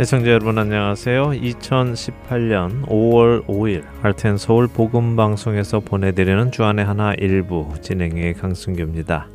[0.00, 1.32] 애청자 여러분 안녕하세요.
[1.32, 9.28] 2018년 5월 5일 할텐 서울 복음 방송에서 보내드리는 주안의 하나 일부 진행의 강승규입니다.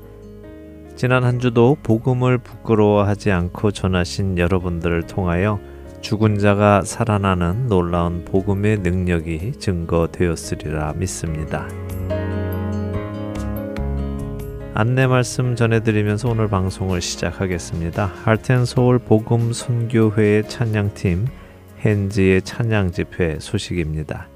[0.96, 5.60] 지난 한 주도 복음을 부끄러워하지 않고 전하신 여러분들을 통하여
[6.02, 11.68] 죽은 자가 살아나는 놀라운 복음의 능력이 증거되었으리라 믿습니다.
[14.78, 18.08] 안내 말씀 전해드리면서 오늘 방송을 시작하겠습니다.
[18.26, 21.28] 할텐서울 복음 선교회의 찬양팀
[21.80, 24.28] 헨지의 찬양 집회 소식입니다.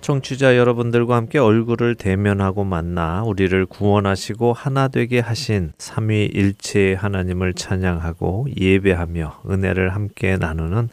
[0.00, 9.42] 청취자 여러분들과 함께 얼굴을 대면하고 만나 우리를 구원하시고 하나 되게 하신 삼위일체의 하나님을 찬양하고 예배하며
[9.50, 10.88] 은혜를 함께 나누는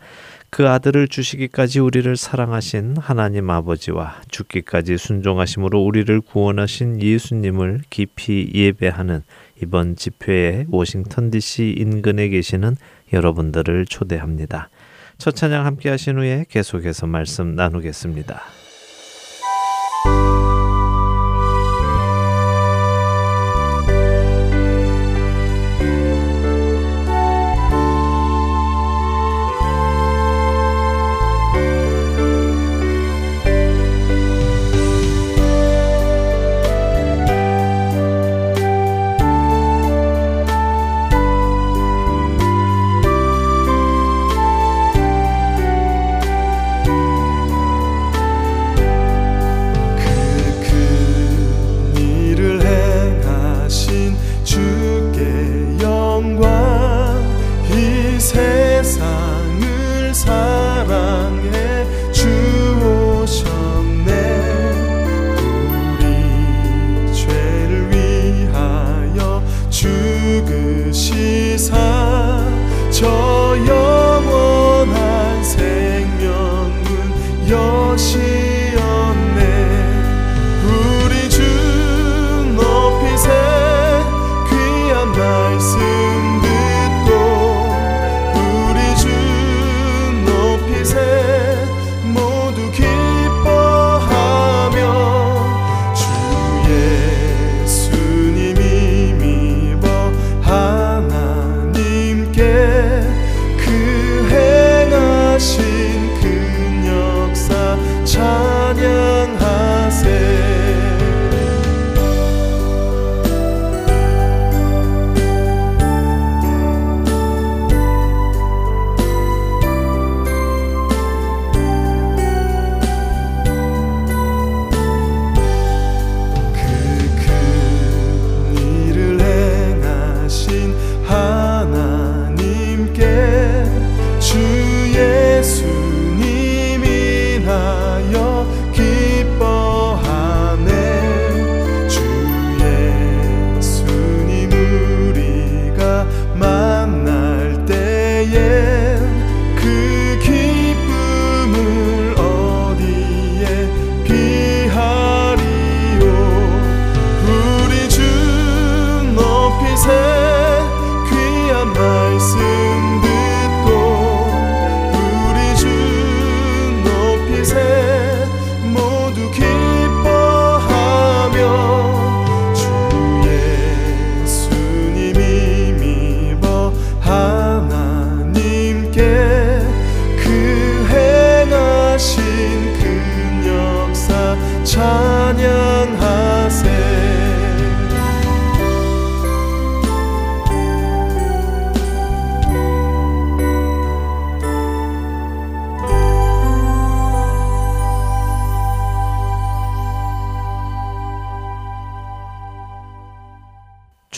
[0.50, 9.24] 그 아들을 주시기까지 우리를 사랑하신 하나님 아버지와 죽기까지 순종하심으로 우리를 구원하신 예수님을 깊이 예배하는
[9.62, 12.76] 이번 집회에 워싱턴 DC 인근에 계시는
[13.12, 14.70] 여러분들을 초대합니다.
[15.18, 18.67] 첫 찬양 함께 하신 후에 계속해서 말씀 나누겠습니다.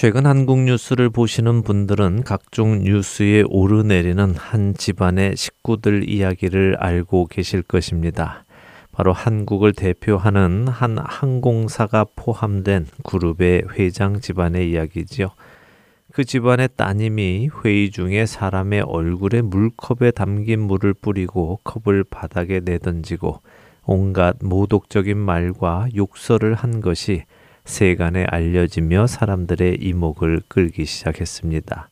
[0.00, 8.44] 최근 한국 뉴스를 보시는 분들은 각종 뉴스에 오르내리는 한 집안의 식구들 이야기를 알고 계실 것입니다.
[8.92, 15.32] 바로 한국을 대표하는 한 항공사가 포함된 그룹의 회장 집안의 이야기지요.
[16.14, 23.42] 그 집안의 따님이 회의 중에 사람의 얼굴에 물컵에 담긴 물을 뿌리고 컵을 바닥에 내던지고
[23.84, 27.24] 온갖 모독적인 말과 욕설을 한 것이
[27.70, 31.88] 세간에 알려지며 사람들의 이목을 끌기 시작했습니다.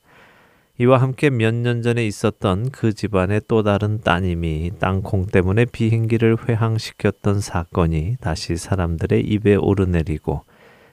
[0.80, 7.40] 이와 함께 몇 년 전에 있었던 그 집안의 또 다른 따님이 땅콩 때문에 비행기를 회항시켰던
[7.40, 10.42] 사건이 다시 사람들의 입에 오르내리고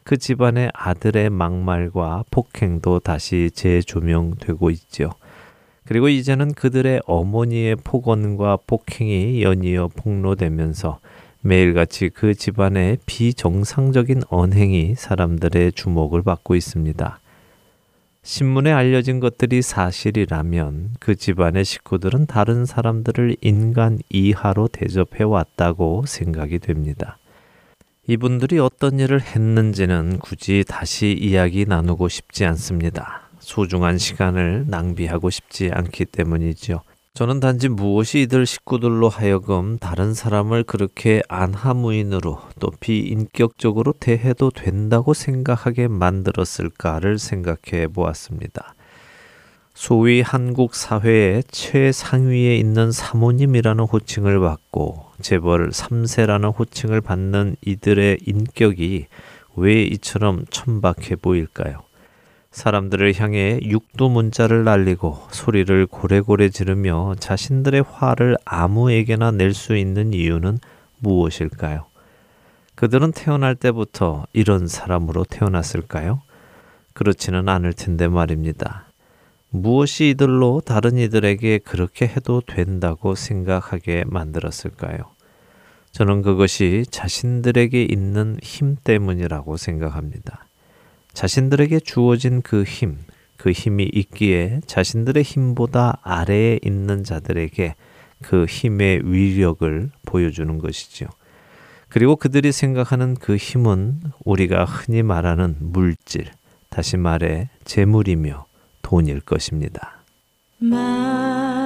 [0.03, 5.09] 그 집안의 아들의 막말과 폭행도 다시 재조명되고 있죠.
[5.85, 10.99] 그리고 이제는 그들의 어머니의 폭언과 폭행이 연이어 폭로되면서
[11.45, 17.19] 매일같이 그 집안의 비정상적인 언행이 사람들의 주목을 받고 있습니다.
[18.23, 27.19] 신문에 알려진 것들이 사실이라면 그 집안의 식구들은 다른 사람들을 인간 이하로 대접해 왔다고 생각이 됩니다.
[28.07, 33.29] 이분들이 어떤 일을 했는지는 굳이 다시 이야기 나누고 싶지 않습니다.
[33.37, 36.81] 소중한 시간을 낭비하고 싶지 않기 때문이지요.
[37.15, 45.87] 저는 단지 무엇이 이들 식구들로 하여금 다른 사람을 그렇게 안하무인으로 또 비인격적으로 대해도 된다고 생각하게
[45.87, 48.75] 만들었을까를 생각해 보았습니다.
[49.73, 59.07] 소위 한국 사회의 최상위에 있는 사모님이라는 호칭을 받고 재벌 3세라는 호칭을 받는 이들의 인격이
[59.55, 61.84] 왜 이처럼 천박해 보일까요?
[62.55, 70.59] 사람들을 향해 육도 문자를 날리고 소리를 고래고래 지르며 자신들의 화를 아무에게나 낼 수 있는 이유는
[70.99, 71.85] 무엇일까요?
[72.75, 76.21] 그들은 태어날 때부터 이런 사람으로 태어났을까요?
[76.93, 78.85] 그렇지는 않을 텐데 말입니다.
[79.49, 84.99] 무엇이 이들로 다른 이들에게 그렇게 해도 된다고 생각하게 만들었을까요?
[85.91, 90.44] 저는 그것이 자신들에게 있는 힘 때문이라고 생각합니다.
[91.15, 92.97] 자신들에게 주어진 그 힘,
[93.37, 97.75] 그 힘이 있기에 자신들의 힘보다 아래에 있는 자들에게
[98.21, 101.07] 그 힘의 위력을 보여주는 것이지요.
[101.89, 106.29] 그리고 그들이 생각하는 그 힘은 우리가 흔히 말하는 물질,
[106.69, 108.45] 다시 말해 재물이며
[108.81, 110.03] 돈일 것입니다.
[110.57, 111.64] 만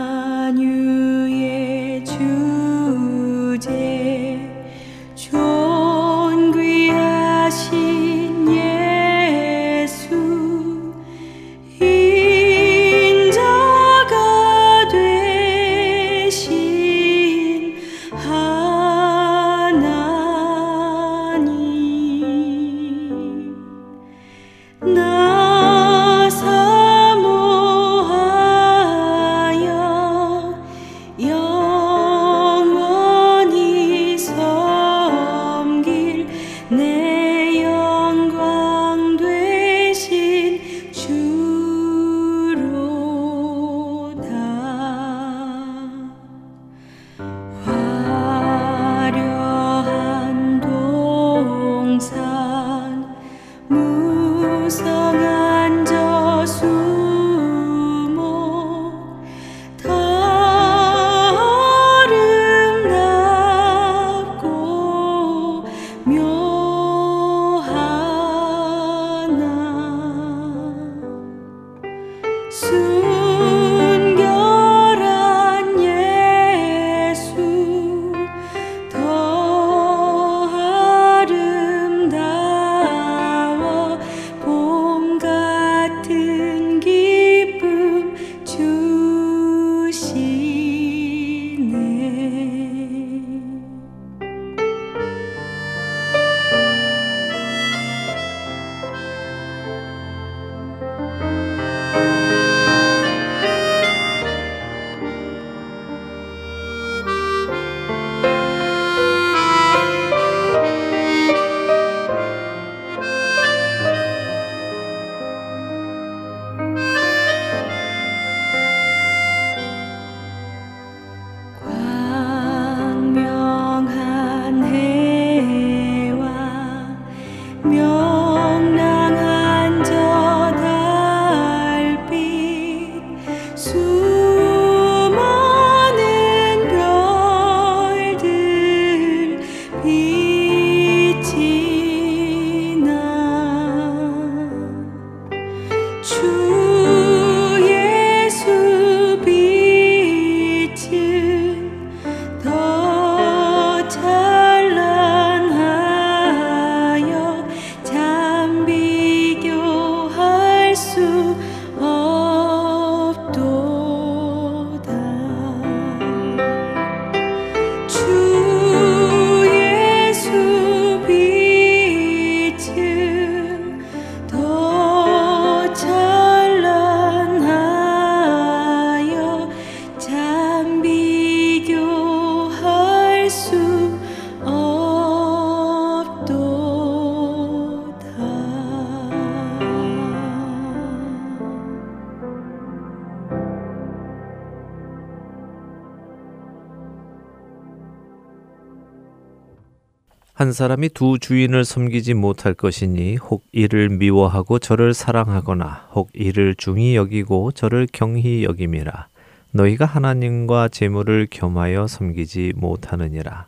[200.49, 206.95] 한 사람이 두 주인을 섬기지 못할 것이니 혹 이를 미워하고 저를 사랑하거나 혹 이를 중히
[206.95, 209.09] 여기고 저를 경히 여김이라
[209.51, 213.45] 너희가 하나님과 재물을 겸하여 섬기지 못하느니라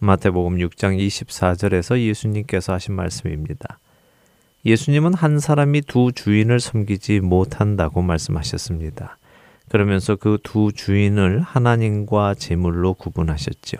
[0.00, 3.78] 마태복음 6장 24절에서 예수님께서 하신 말씀입니다.
[4.66, 9.16] 예수님은 한 사람이 두 주인을 섬기지 못한다고 말씀하셨습니다.
[9.70, 13.78] 그러면서 그 두 주인을 하나님과 재물로 구분하셨죠.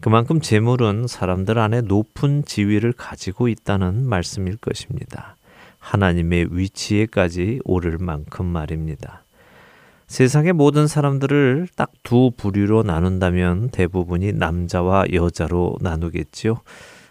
[0.00, 5.36] 그만큼 재물은 사람들 안에 높은 지위를 가지고 있다는 말씀일 것입니다.
[5.80, 9.22] 하나님의 위치에까지 오를 만큼 말입니다.
[10.06, 16.62] 세상의 모든 사람들을 딱 두 부류로 나눈다면 대부분이 남자와 여자로 나누겠지요.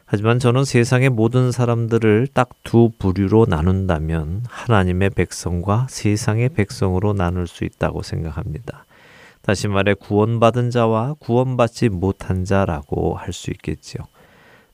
[0.08, 7.64] 하지만 저는 세상의 모든 사람들을 딱 두 부류로 나눈다면 하나님의 백성과 세상의 백성으로 나눌 수
[7.64, 8.87] 있다고 생각합니다.
[9.48, 14.04] 다시 말해 구원받은 자와 구원받지 못한 자라고 할 수 있겠지요.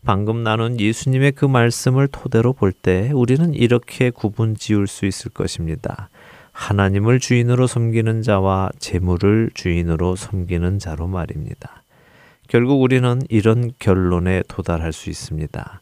[0.04, 6.10] 방금 나눈 예수님의 그 말씀을 토대로 볼 때 우리는 이렇게 구분 지을 수 있을 것입니다.
[6.54, 11.84] 하나님을 주인으로 섬기는 자와 재물을 주인으로 섬기는 자로 말입니다.
[12.48, 15.82] 결국 우리는 이런 결론에 도달할 수 있습니다.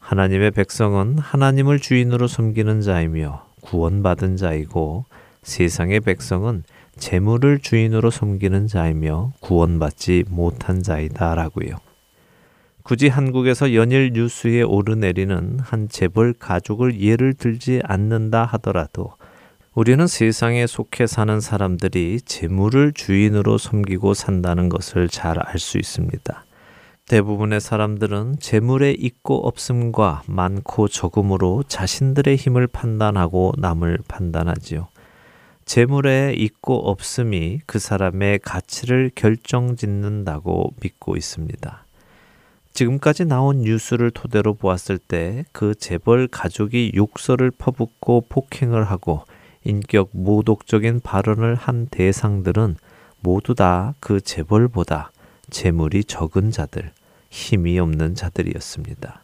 [0.00, 5.04] 하나님의 백성은 하나님을 주인으로 섬기는 자이며 구원받은 자이고
[5.44, 6.64] 세상의 백성은
[6.96, 11.76] 재물을 주인으로 섬기는 자이며 구원받지 못한 자이다라고요.
[12.82, 19.14] 굳이 한국에서 연일 뉴스에 오르내리는 한 재벌 가족을 예를 들지 않는다 하더라도
[19.74, 26.44] 우리는 세상에 속해 사는 사람들이 재물을 주인으로 섬기고 산다는 것을 잘 알 수 있습니다.
[27.08, 34.88] 대부분의 사람들은 재물의 있고 없음과 많고 적음으로 자신들의 힘을 판단하고 남을 판단하지요.
[35.64, 41.84] 재물에 있고 없음이 그 사람의 가치를 결정짓는다고 믿고 있습니다.
[42.74, 49.24] 지금까지 나온 뉴스를 토대로 보았을 때 그 재벌 가족이 욕설을 퍼붓고 폭행을 하고
[49.64, 52.76] 인격 모독적인 발언을 한 대상들은
[53.20, 55.12] 모두 다 그 재벌보다
[55.50, 56.92] 재물이 적은 자들,
[57.30, 59.22] 힘이 없는 자들이었습니다.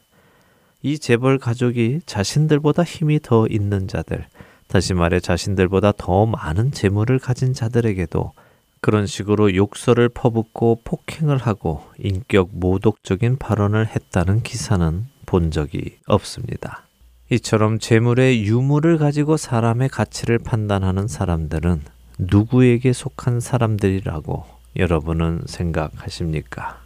[0.82, 4.26] 이 재벌 가족이 자신들보다 힘이 더 있는 자들,
[4.68, 8.32] 다시 말해 자신들보다 더 많은 재물을 가진 자들에게도
[8.80, 16.84] 그런 식으로 욕설을 퍼붓고 폭행을 하고 인격 모독적인 발언을 했다는 기사는 본 적이 없습니다.
[17.30, 21.82] 이처럼 재물의 유무를 가지고 사람의 가치를 판단하는 사람들은
[22.18, 24.44] 누구에게 속한 사람들이라고
[24.76, 26.80] 여러분은 생각하십니까?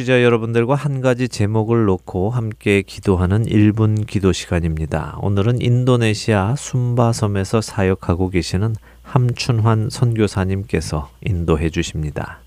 [0.00, 5.18] 청취자 여러분들과 한 가지 제목을 놓고 함께 기도하는 1분 기도 시간입니다.
[5.20, 12.40] 오늘은 인도네시아 순바섬에서 사역하고 계시는 함춘환 선교사님께서 인도해 주십니다.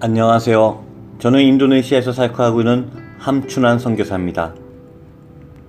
[0.00, 0.84] 안녕하세요.
[1.20, 4.54] 저는 인도네시아에서 사역하고 있는 함춘환 선교사입니다.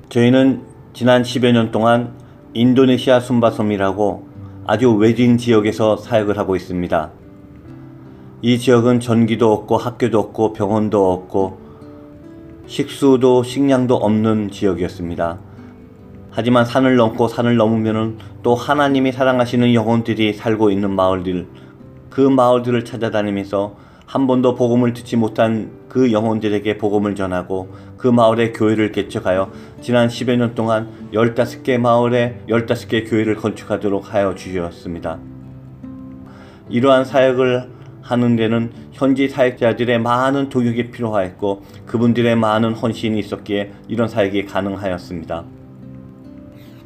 [0.09, 2.13] 저희는 지난 10여 년 동안
[2.53, 4.32] 인도네시아 순바섬이라고
[4.65, 7.11] 아주 외진 지역에서 사역을 하고 있습니다.
[8.41, 11.57] 이 지역은 전기도 없고 학교도 없고 병원도 없고
[12.65, 15.39] 식수도 식량도 없는 지역이었습니다.
[16.31, 21.45] 하지만 산을 넘고 산을 넘으면 또 하나님이 사랑하시는 영혼들이 살고 있는 마을들,
[22.09, 23.75] 그 마을들을 찾아다니면서
[24.13, 30.35] 한 번도 복음을 듣지 못한 그 영혼들에게 복음을 전하고 그 마을에 교회를 개척하여 지난 10여
[30.35, 35.17] 년 동안 15개 마을에 15개 교회를 건축하도록 하여 주셨습니다.
[36.69, 37.67] 이러한 사역을
[38.03, 45.43] 하는 데는 현지 사역자들의 많은 도육이 필요하였고 그분들의 많은 헌신이 있었기에 이런 사역이 가능하였습니다.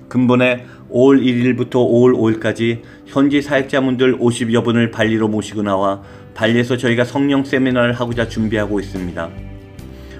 [0.07, 6.01] 근본에 5월 1일부터 5월 5일까지 현지 사역자분들 50여 분을 발리로 모시고 나와
[6.37, 9.29] 발리에서 저희가 성령 세미나를 하고자 준비하고 있습니다.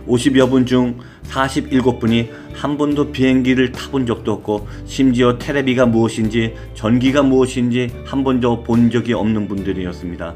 [0.07, 0.97] 50여 분 중
[1.29, 8.89] 47분이 한 번도 비행기를 타본 적도 없고 심지어 테레비가 무엇인지 전기가 무엇인지 한 번도 본
[8.89, 10.33] 적이 없는 분들이었습니다.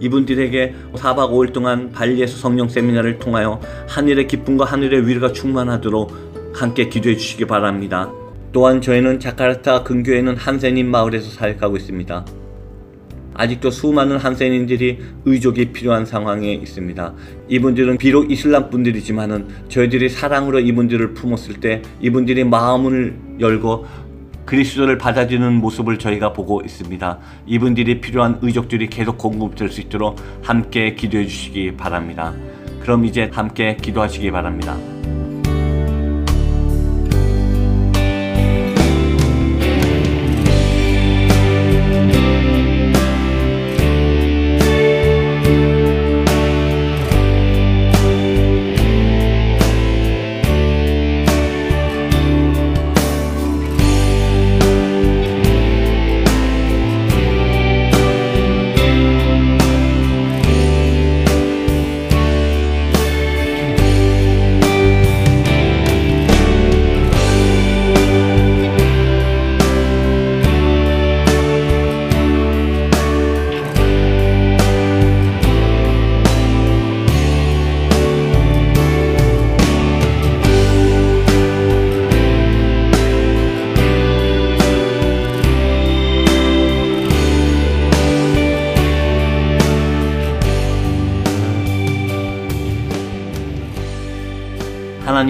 [0.00, 7.16] 이분들에게 4박 5일 동안 발리에서 성령 세미나를 통하여 하늘의 기쁨과 하늘의 위로가 충만하도록 함께 기도해
[7.16, 8.10] 주시기 바랍니다.
[8.52, 12.39] 또한 저희는 자카르타 근교에 는 한세님 마을에서 사역하고 있습니다.
[13.40, 17.14] 아직도 수많은 한세인들이 의족이 필요한 상황에 있습니다.
[17.48, 23.86] 이분들은 비록 이슬람 분들이지만은 저희들이 사랑으로 이분들을 품었을 때 이분들이 마음을 열고
[24.44, 27.18] 그리스도를 받아들이는 모습을 저희가 보고 있습니다.
[27.46, 32.34] 이분들이 필요한 의족들이 계속 공급될 수 있도록 함께 기도해 주시기 바랍니다.
[32.80, 34.76] 그럼 이제 함께 기도하시기 바랍니다.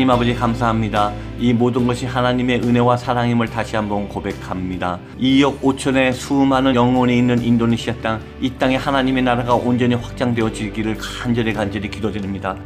[0.00, 1.12] 하나님 아버지 감사합니다.
[1.38, 4.98] 이 모든 것이 하나님의 은혜와 사랑임을 다시 한번 고백합니다.
[5.20, 11.90] 2억 5천의 수많은 영혼이 있는 인도네시아 땅, 이 땅에 하나님의 나라가 온전히 확장되어지기를 간절히 간절히
[11.90, 12.56] 기도드립니다.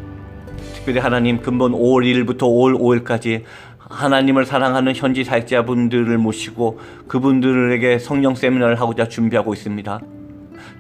[0.76, 3.42] 특별히 하나님 근본 5월 1일부터 5월 5일까지
[3.78, 10.00] 하나님을 사랑하는 현지 사역자분들을 모시고 그분들에게 성령 세미나를 하고자 준비하고 있습니다.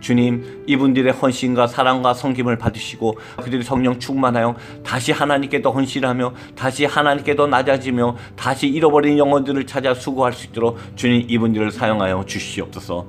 [0.04, 7.34] 주님 이분들의 헌신과 사랑과 성김을 받으시고 그들이 성령 충만하여 다시 하나님께 더 헌신하며 다시 하나님께
[7.34, 13.06] 더 낮아지며 다시 잃어버린 영혼들을 찾아 수고할 수 있도록 주님 이분들을 사용하여 주시옵소서.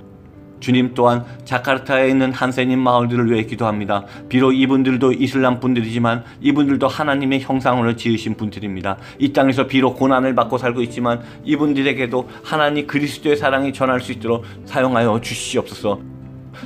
[0.62, 4.06] 주님 또한 자카르타에 있는 한세님 마을들을 위해 기도합니다.
[4.30, 8.98] 비록 이분들도 이슬람 분들이지만 이분들도 하나님의 형상으로 지으신 분들입니다.
[9.20, 15.20] 이 땅에서 비록 고난을 받고 살고 있지만 이분들에게도 하나님 그리스도의 사랑이 전할 수 있도록 사용하여
[15.20, 16.15] 주시옵소서.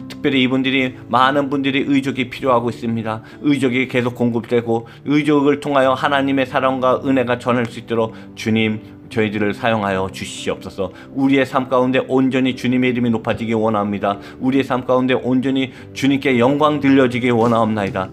[0.08, 3.24] 특별히 이분들이 많은 분들이 의족이 필요하고 있습니다.
[3.42, 10.92] 의족이 계속 공급되고 의족을 통하여 하나님의 사랑과 은혜가 전할 수 있도록 주님 저희들을 사용하여 주시옵소서.
[11.14, 14.20] 우리의 삶 가운데 온전히 주님의 이름이 높아지기 원합니다.
[14.40, 18.10] 우리의 삶 가운데 온전히 주님께 영광 들려지기 원하옵나이다.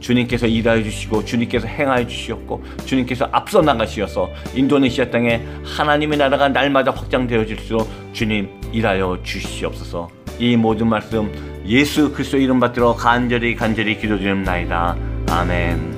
[0.00, 7.88] 주님께서 일하여 주시고 주님께서 행하여 주시었고 주님께서 앞서 나가시어서 인도네시아 땅에 하나님의 나라가 날마다 확장되어질수록
[8.12, 10.17] 주님 일하여 주시옵소서.
[10.38, 11.30] 이 모든 말씀
[11.66, 14.96] 예수 그리스도 이름 받들어 간절히 간절히 기도드립나이다.
[15.30, 15.97] 아멘.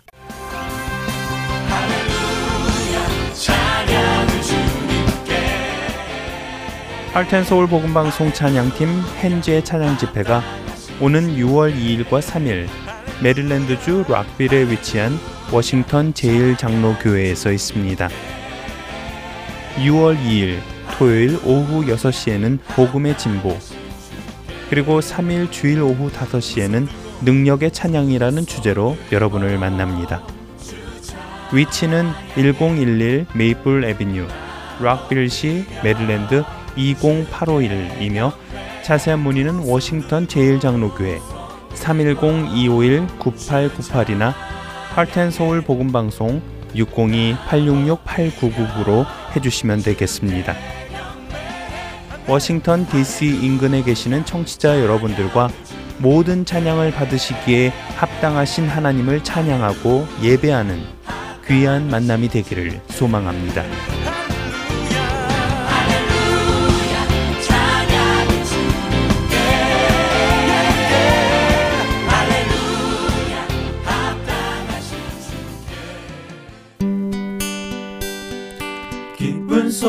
[7.13, 8.87] 할텐 서울 복음 방송 찬양팀
[9.21, 10.41] 헨지의 찬양 집회가
[11.01, 12.69] 오는 6월 2일과 3일
[13.21, 15.19] 메릴랜드주 락빌에 위치한
[15.51, 18.07] 워싱턴 제일장로교회에서 있습니다.
[19.75, 20.59] 6월 2일
[20.93, 23.57] 토요일 오후 6시에는 복음의 진보
[24.69, 26.87] 그리고 3일 주일 오후 5시에는
[27.23, 30.23] 능력의 찬양이라는 주제로 여러분을 만납니다.
[31.51, 34.27] 위치는 1011 메이플 애비뉴
[34.79, 36.45] 락빌시 메릴랜드
[36.77, 38.33] 20851이며
[38.83, 41.19] 자세한 문의는 워싱턴 제일장로교회
[41.73, 44.33] 310-251-9898이나
[44.93, 46.41] Heart and Soul 복음 방송
[46.75, 49.05] 602-866-8999로
[49.35, 50.55] 해주시면 되겠습니다.
[52.27, 55.49] 워싱턴 DC 인근에 계시는 청취자 여러분들과
[55.97, 60.83] 모든 찬양을 받으시기에 합당하신 하나님을 찬양하고 예배하는
[61.47, 63.63] 귀한 만남이 되기를 소망합니다.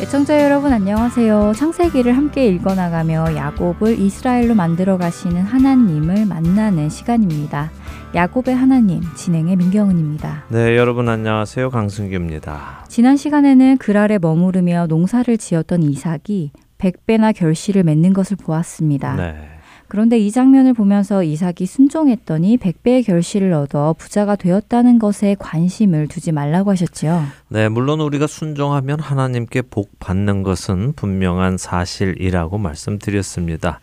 [0.00, 1.54] 애청자 여러분 안녕하세요.
[1.56, 7.72] 창세기를 함께 읽어나가며 야곱을 이스라엘로 만들어 가시는 하나님을 만나는 시간입니다.
[8.14, 10.44] 야곱의 하나님 진행의 민경은입니다.
[10.50, 11.70] 네, 여러분 안녕하세요.
[11.70, 12.84] 강승규입니다.
[12.88, 19.16] 지난 시간에는 그랄에 머무르며 농사를 지었던 이삭이 백배나 결실을 맺는 것을 보았습니다.
[19.16, 19.57] 네.
[19.88, 26.70] 그런데 이 장면을 보면서 이삭이 순종했더니 백배의 결실을 얻어 부자가 되었다는 것에 관심을 두지 말라고
[26.72, 27.24] 하셨지요.
[27.48, 33.80] 네, 물론 우리가 순종하면 하나님께 복 받는 것은 분명한 사실이라고 말씀드렸습니다.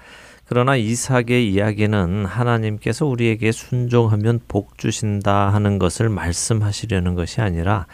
[0.48, 7.88] 그러나 이삭의 이야기는 하나님께서 우리에게 순종하면 복 주신다 하는 것을 말씀하시려는 것이 아니라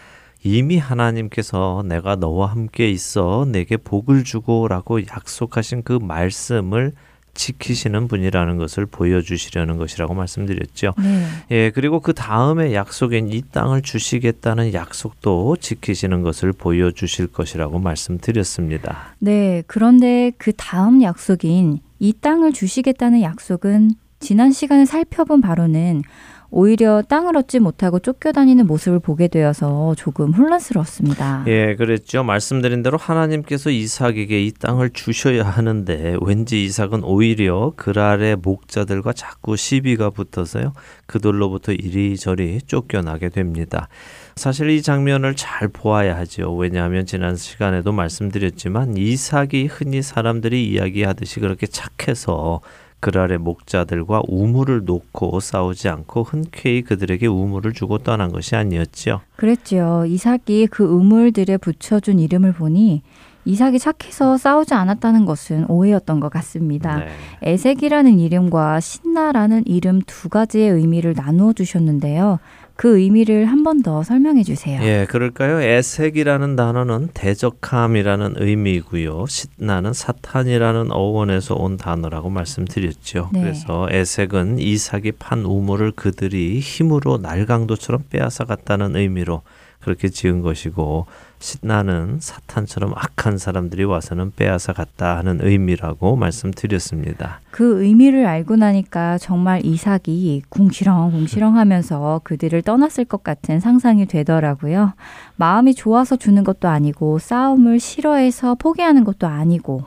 [0.43, 6.91] 이미 하나님께서 내가 너와 함께 있어 내게 복을 주고라고 약속하신 그 말씀을
[7.33, 10.93] 지키시는 분이라는 것을 보여주시려는 것이라고 말씀드렸죠.
[10.97, 11.25] 네.
[11.51, 19.15] 예, 그리고 그 다음에 약속인 이 땅을 주시겠다는 약속도 지키시는 것을 보여주실 것이라고 말씀드렸습니다.
[19.19, 26.03] 네, 그런데 그 다음 약속인 이 땅을 주시겠다는 약속은 지난 시간에 살펴본 바로는
[26.51, 31.45] 오히려 땅을 얻지 못하고 쫓겨다니는 모습을 보게 되어서 조금 혼란스러웠습니다.
[31.47, 32.23] 예, 그랬죠.
[32.23, 40.09] 말씀드린 대로 하나님께서 이삭에게 이 땅을 주셔야 하는데 왠지 이삭은 오히려 그랄의 목자들과 자꾸 시비가
[40.09, 40.73] 붙어서요.
[41.05, 43.87] 그들로부터 이리저리 쫓겨나게 됩니다.
[44.35, 46.53] 사실 이 장면을 잘 보아야 하죠.
[46.55, 52.61] 왜냐하면 지난 시간에도 말씀드렸지만 이삭이 흔히 사람들이 이야기하듯이 그렇게 착해서
[53.01, 59.21] 그랄의 목자들과 우물을 놓고 싸우지 않고 흔쾌히 그들에게 우물을 주고 떠난 것이 아니었지요.
[59.35, 60.05] 그랬지요.
[60.07, 63.01] 이삭이 그 우물들에 붙여준 이름을 보니
[63.43, 66.99] 이삭이 착해서 싸우지 않았다는 것은 오해였던 것 같습니다.
[66.99, 67.07] 네.
[67.41, 72.39] 에색이라는 이름과 신나라는 이름 두 가지의 의미를 나누어 주셨는데요.
[72.75, 74.81] 그 의미를 한 번 더 설명해 주세요.
[74.83, 75.61] 예, 그럴까요?
[75.61, 79.25] 애색이라는 단어는 대적함이라는 의미이고요.
[79.27, 83.29] 신나는 사탄이라는 어원에서 온 단어라고 말씀드렸죠.
[83.33, 83.41] 네.
[83.41, 89.41] 그래서 애색은 이삭이 판 우물을 그들이 힘으로 날강도처럼 빼앗아 갔다는 의미로
[89.81, 91.05] 그렇게 지은 것이고
[91.39, 97.41] 신나는 사탄처럼 악한 사람들이 와서는 빼앗아 갔다 하는 의미라고 말씀드렸습니다.
[97.49, 104.93] 그 의미를 알고 나니까 정말 이삭이 궁시렁 궁시렁 하면서 그들을 떠났을 것 같은 상상이 되더라고요.
[105.35, 109.83] 마음이 좋아서 주는 것도 아니고 싸움을 싫어해서 포기하는 것도 아니고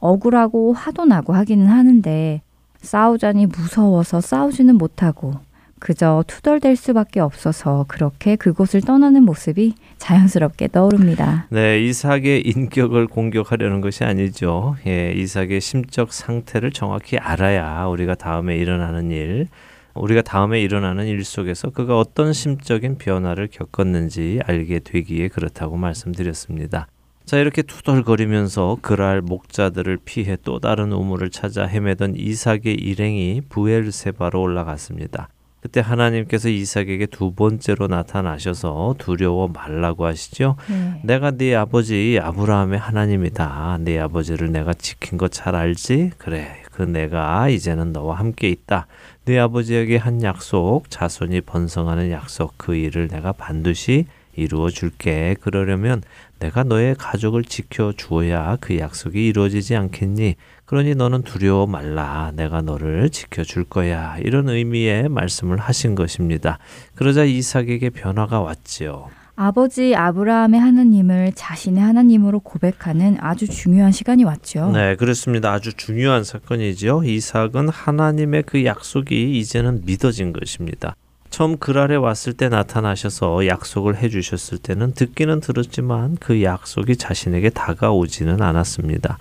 [0.00, 2.42] 억울하고 화도 나고 하기는 하는데
[2.82, 5.34] 싸우자니 무서워서 싸우지는 못하고
[5.80, 11.46] 그저 투덜댈 수밖에 없어서 그렇게 그곳을 떠나는 모습이 자연스럽게 떠오릅니다.
[11.50, 14.76] 네, 이삭의 인격을 공격하려는 것이 아니죠.
[14.86, 19.48] 예, 이삭의 심적 상태를 정확히 알아야 우리가 다음에 일어나는 일,
[19.94, 26.86] 우리가 다음에 일어나는 일 속에서 그가 어떤 심적인 변화를 겪었는지 알게 되기에 그렇다고 말씀드렸습니다.
[27.24, 35.28] 자, 이렇게 투덜거리면서 그랄 목자들을 피해 또 다른 우물을 찾아 헤매던 이삭의 일행이 부엘세바로 올라갔습니다.
[35.60, 40.56] 그때 하나님께서 이삭에게 두 번째로 나타나셔서 두려워 말라고 하시죠.
[40.68, 41.00] 네.
[41.02, 43.78] 내가 네 아버지 아브라함의 하나님이다.
[43.80, 46.12] 네 아버지를 내가 지킨 것 잘 알지?
[46.18, 46.62] 그래.
[46.72, 48.86] 그 내가 이제는 너와 함께 있다.
[49.24, 55.34] 네 아버지에게 한 약속, 자손이 번성하는 약속 그 일을 내가 반드시 이루어 줄게.
[55.40, 56.02] 그러려면
[56.38, 60.36] 내가 너의 가족을 지켜 주어야 그 약속이 이루어지지 않겠니?
[60.68, 62.30] 그러니 너는 두려워 말라.
[62.34, 64.18] 내가 너를 지켜 줄 거야.
[64.18, 66.58] 이런 의미의 말씀을 하신 것입니다.
[66.94, 69.08] 그러자 이삭에게 변화가 왔지요.
[69.34, 74.70] 아버지 아브라함의 하나님을 자신의 하나님으로 고백하는 아주 중요한 시간이 왔죠.
[74.72, 75.54] 네, 그렇습니다.
[75.54, 77.02] 아주 중요한 사건이죠.
[77.02, 80.94] 이삭은 하나님의 그 약속이 이제는 믿어진 것입니다.
[81.30, 88.42] 처음 그랄에 왔을 때 나타나셔서 약속을 해 주셨을 때는 듣기는 들었지만 그 약속이 자신에게 다가오지는
[88.42, 89.16] 않았습니다.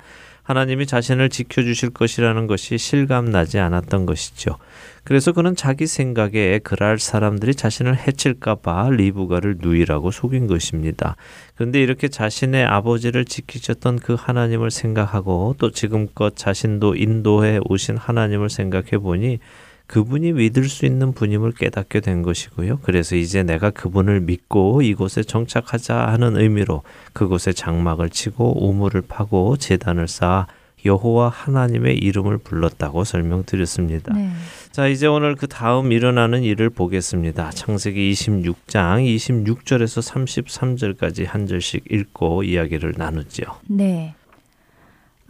[0.48, 4.56] 하나님이 자신을 지켜주실 것이라는 것이 실감나지 않았던 것이죠.
[5.04, 11.18] 그래서 그는 자기 생각에 그랄 사람들이 자신을 해칠까봐 리브가를 누이라고 속인 것입니다.
[11.56, 19.00] 그런데 이렇게 자신의 아버지를 지키셨던 그 하나님을 생각하고 또 지금껏 자신도 인도해 오신 하나님을 생각해
[19.00, 19.40] 보니
[19.88, 22.80] 그분이 믿을 수 있는 분임을 깨닫게 된 것이고요.
[22.84, 30.08] 그래서 이제 내가 그분을 믿고 이곳에 정착하자 하는 의미로 그곳에 장막을 치고 우물을 파고 제단을
[30.08, 30.48] 쌓아
[30.86, 34.14] 여호와 하나님의 이름을 불렀다고 설명드렸습니다.
[34.14, 34.32] 네.
[34.72, 37.50] 자, 이제 오늘 그 다음 일어나는 일을 보겠습니다.
[37.52, 43.44] 창세기 26장 26절에서 33절까지 한 절씩 읽고 이야기를 나누죠.
[43.68, 44.14] 네.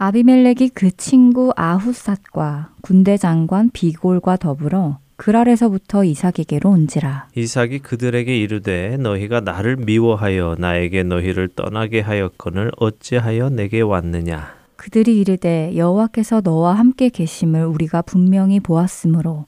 [0.00, 7.26] 아비멜렉이 그 친구 아후삿과 군대 장관 비골과 더불어 그랄에서부터 이삭에게로 온지라.
[7.34, 15.72] 이삭이 그들에게 이르되 너희가 나를 미워하여 나에게 너희를 떠나게 하였거늘 어찌하여 내게 왔느냐 그들이 이르되
[15.76, 19.46] 여호와께서 너와 함께 계심을 우리가 분명히 보았으므로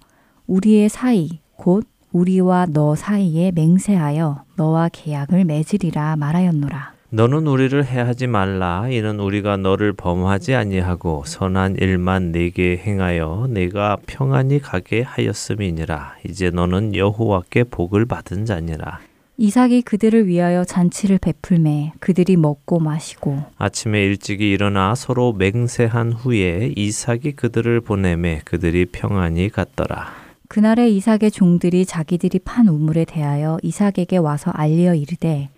[0.48, 6.99] 우리의 사이 곧 우리와 너 사이에 맹세하여 너와 계약을 맺으리라 말하였노라.
[7.12, 8.88] 너는 우리를 해하지 말라.
[8.88, 16.18] 이는 우리가 너를 범하지 아니하고 선한 일만 내게 행하여 내가 평안히 가게 하였음이니라.
[16.28, 19.00] 이제 너는 여호와께 복을 받은 자니라.
[19.38, 27.32] 이삭이 그들을 위하여 잔치를 베풀매 그들이 먹고 마시고 아침에 일찍이 일어나 서로 맹세한 후에 이삭이
[27.32, 30.12] 그들을 보내매 그들이 평안히 갔더라.
[30.46, 35.48] 그날에 이삭의 종들이 자기들이 판 우물에 대하여 이삭에게 와서 알리어 이르되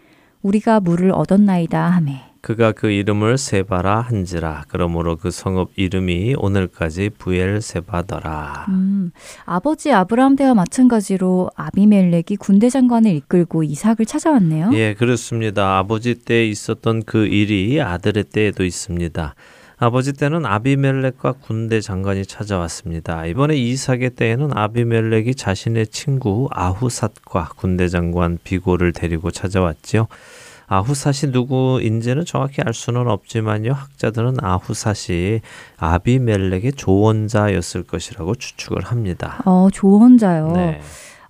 [0.42, 8.66] 우리가 물을 얻었나이다 하매 그가 그 이름을 세바라 한지라 그러므로 그 성읍 이름이 오늘까지 부엘세바더라
[8.68, 9.12] 음,
[9.44, 14.70] 아버지 아브라함 때와 마찬가지로 아비멜렉이 군대 장관을 이끌고 이삭을 찾아왔네요.
[14.74, 15.78] 예, 그렇습니다.
[15.78, 19.34] 아버지 때 있었던 그 일이 아들의 때에도 있습니다.
[19.82, 23.26] 아버지 때는 아비멜렉과 군대 장관이 찾아왔습니다.
[23.26, 30.06] 이번에 이삭의 때에는 아비멜렉이 자신의 친구 아후삿과 군대 장관 비고를 데리고 찾아왔지요.
[30.68, 33.72] 아후삿이 누구인지는 정확히 알 수는 없지만요.
[33.72, 35.40] 학자들은 아후삿이
[35.78, 39.42] 아비멜렉의 조언자였을 것이라고 추측을 합니다.
[39.46, 40.52] 어, 조언자요.
[40.52, 40.80] 네.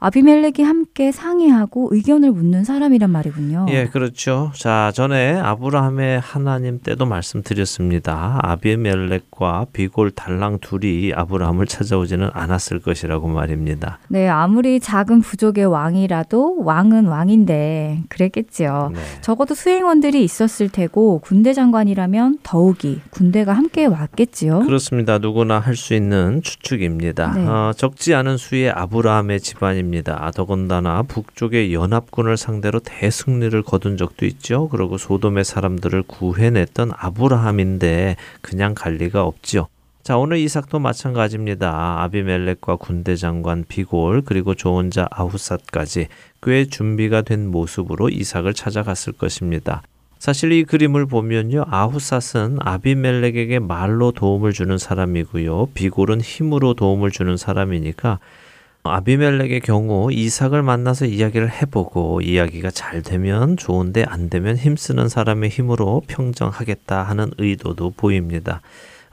[0.05, 3.67] 아비멜렉이 함께 상의하고 의견을 묻는 사람이란 말이군요.
[3.71, 4.51] 예, 그렇죠.
[4.57, 8.41] 자, 전에 아브라함의 하나님 때도 말씀드렸습니다.
[8.43, 14.01] 아비멜렉과 비골 달랑 둘이 아브라함을 찾아오지는 않았을 것이라고 말입니다.
[14.09, 18.91] 네, 아무리 작은 부족의 왕이라도 왕은 왕인데 그랬겠지요.
[18.95, 19.01] 네.
[19.21, 24.61] 적어도 수행원들이 있었을 테고 군대 장관이라면 더욱이 군대가 함께 왔겠지요.
[24.61, 25.19] 그렇습니다.
[25.19, 27.33] 누구나 할 수 있는 추측입니다.
[27.35, 27.47] 네.
[27.47, 29.92] 어, 적지 않은 수의 아브라함의 집안입니다.
[30.35, 34.69] 더군다나 북쪽의 연합군을 상대로 대승리를 거둔 적도 있죠.
[34.69, 39.69] 그리고 소돔의 사람들을 구해냈던 아브라함인데 그냥 갈 리가 없지요.
[40.03, 42.03] 자, 오늘 이삭도 마찬가지입니다.
[42.03, 46.09] 아비멜렉과 군대 장관 비골 그리고 조언자 아후삿까지
[46.43, 49.83] 꽤 준비가 된 모습으로 이삭을 찾아갔을 것입니다.
[50.19, 51.65] 사실 이 그림을 보면요.
[51.69, 55.71] 아후삿은 아비멜렉에게 말로 도움을 주는 사람이고요.
[55.75, 58.21] 비골은 힘으로 도움을 주는 사람이니까
[58.85, 66.03] 아비멜렉의 경우 이삭을 만나서 이야기를 해보고 이야기가 잘 되면 좋은데 안 되면 힘쓰는 사람의 힘으로
[66.09, 68.61] 평정하겠다 하는 의도도 보입니다.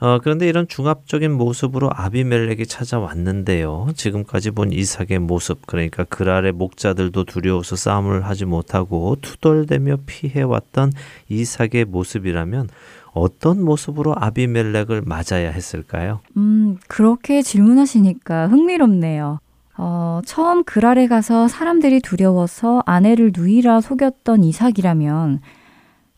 [0.00, 3.88] 어, 그런데 이런 중압적인 모습으로 아비멜렉이 찾아왔는데요.
[3.94, 10.92] 지금까지 본 이삭의 모습, 그러니까 그랄의 목자들도 두려워서 싸움을 하지 못하고 투덜대며 피해왔던
[11.28, 12.70] 이삭의 모습이라면
[13.12, 16.20] 어떤 모습으로 아비멜렉을 맞아야 했을까요?
[16.38, 19.38] 음, 그렇게 질문하시니까 흥미롭네요.
[19.82, 25.40] 어, 처음 그랄에 가서 사람들이 두려워서 아내를 누이라 속였던 이삭이라면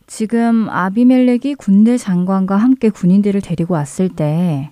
[0.05, 4.69] 지금 아비멜렉이 군대 장관과 함께 군인들을 데리고 왔을 때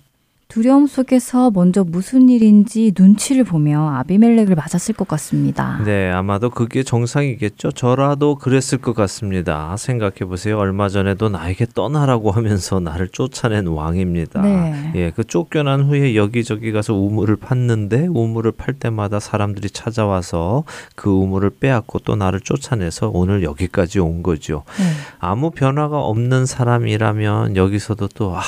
[0.52, 5.82] 두려움 속에서 먼저 무슨 일인지 눈치를 보며 아비멜렉을 맞았을 것 같습니다.
[5.86, 7.72] 네, 아마도 그게 정상이겠죠.
[7.72, 9.74] 저라도 그랬을 것 같습니다.
[9.78, 10.58] 생각해 보세요.
[10.58, 14.42] 얼마 전에도 나에게 떠나라고 하면서 나를 쫓아낸 왕입니다.
[14.42, 14.92] 네.
[14.96, 20.66] 예, 그 쫓겨난 후에 여기저기 가서 우물을 팠는데 우물을 팔 때마다 사람들이 찾아와서
[20.98, 24.64] 그 우물을 빼앗고 또 나를 쫓아내서 오늘 여기까지 온 거죠.
[24.78, 24.84] 네.
[25.20, 28.42] 아무 변화가 없는 사람이라면 여기서도 또 아,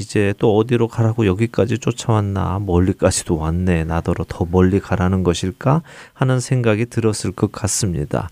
[0.00, 5.82] 이제 또 어디로 가라고 여기 까지 쫓아왔나 멀리까지도 왔네 나더러 더 멀리 가라는 것일까
[6.12, 8.28] 하는 생각이 들었을 것 같습니다.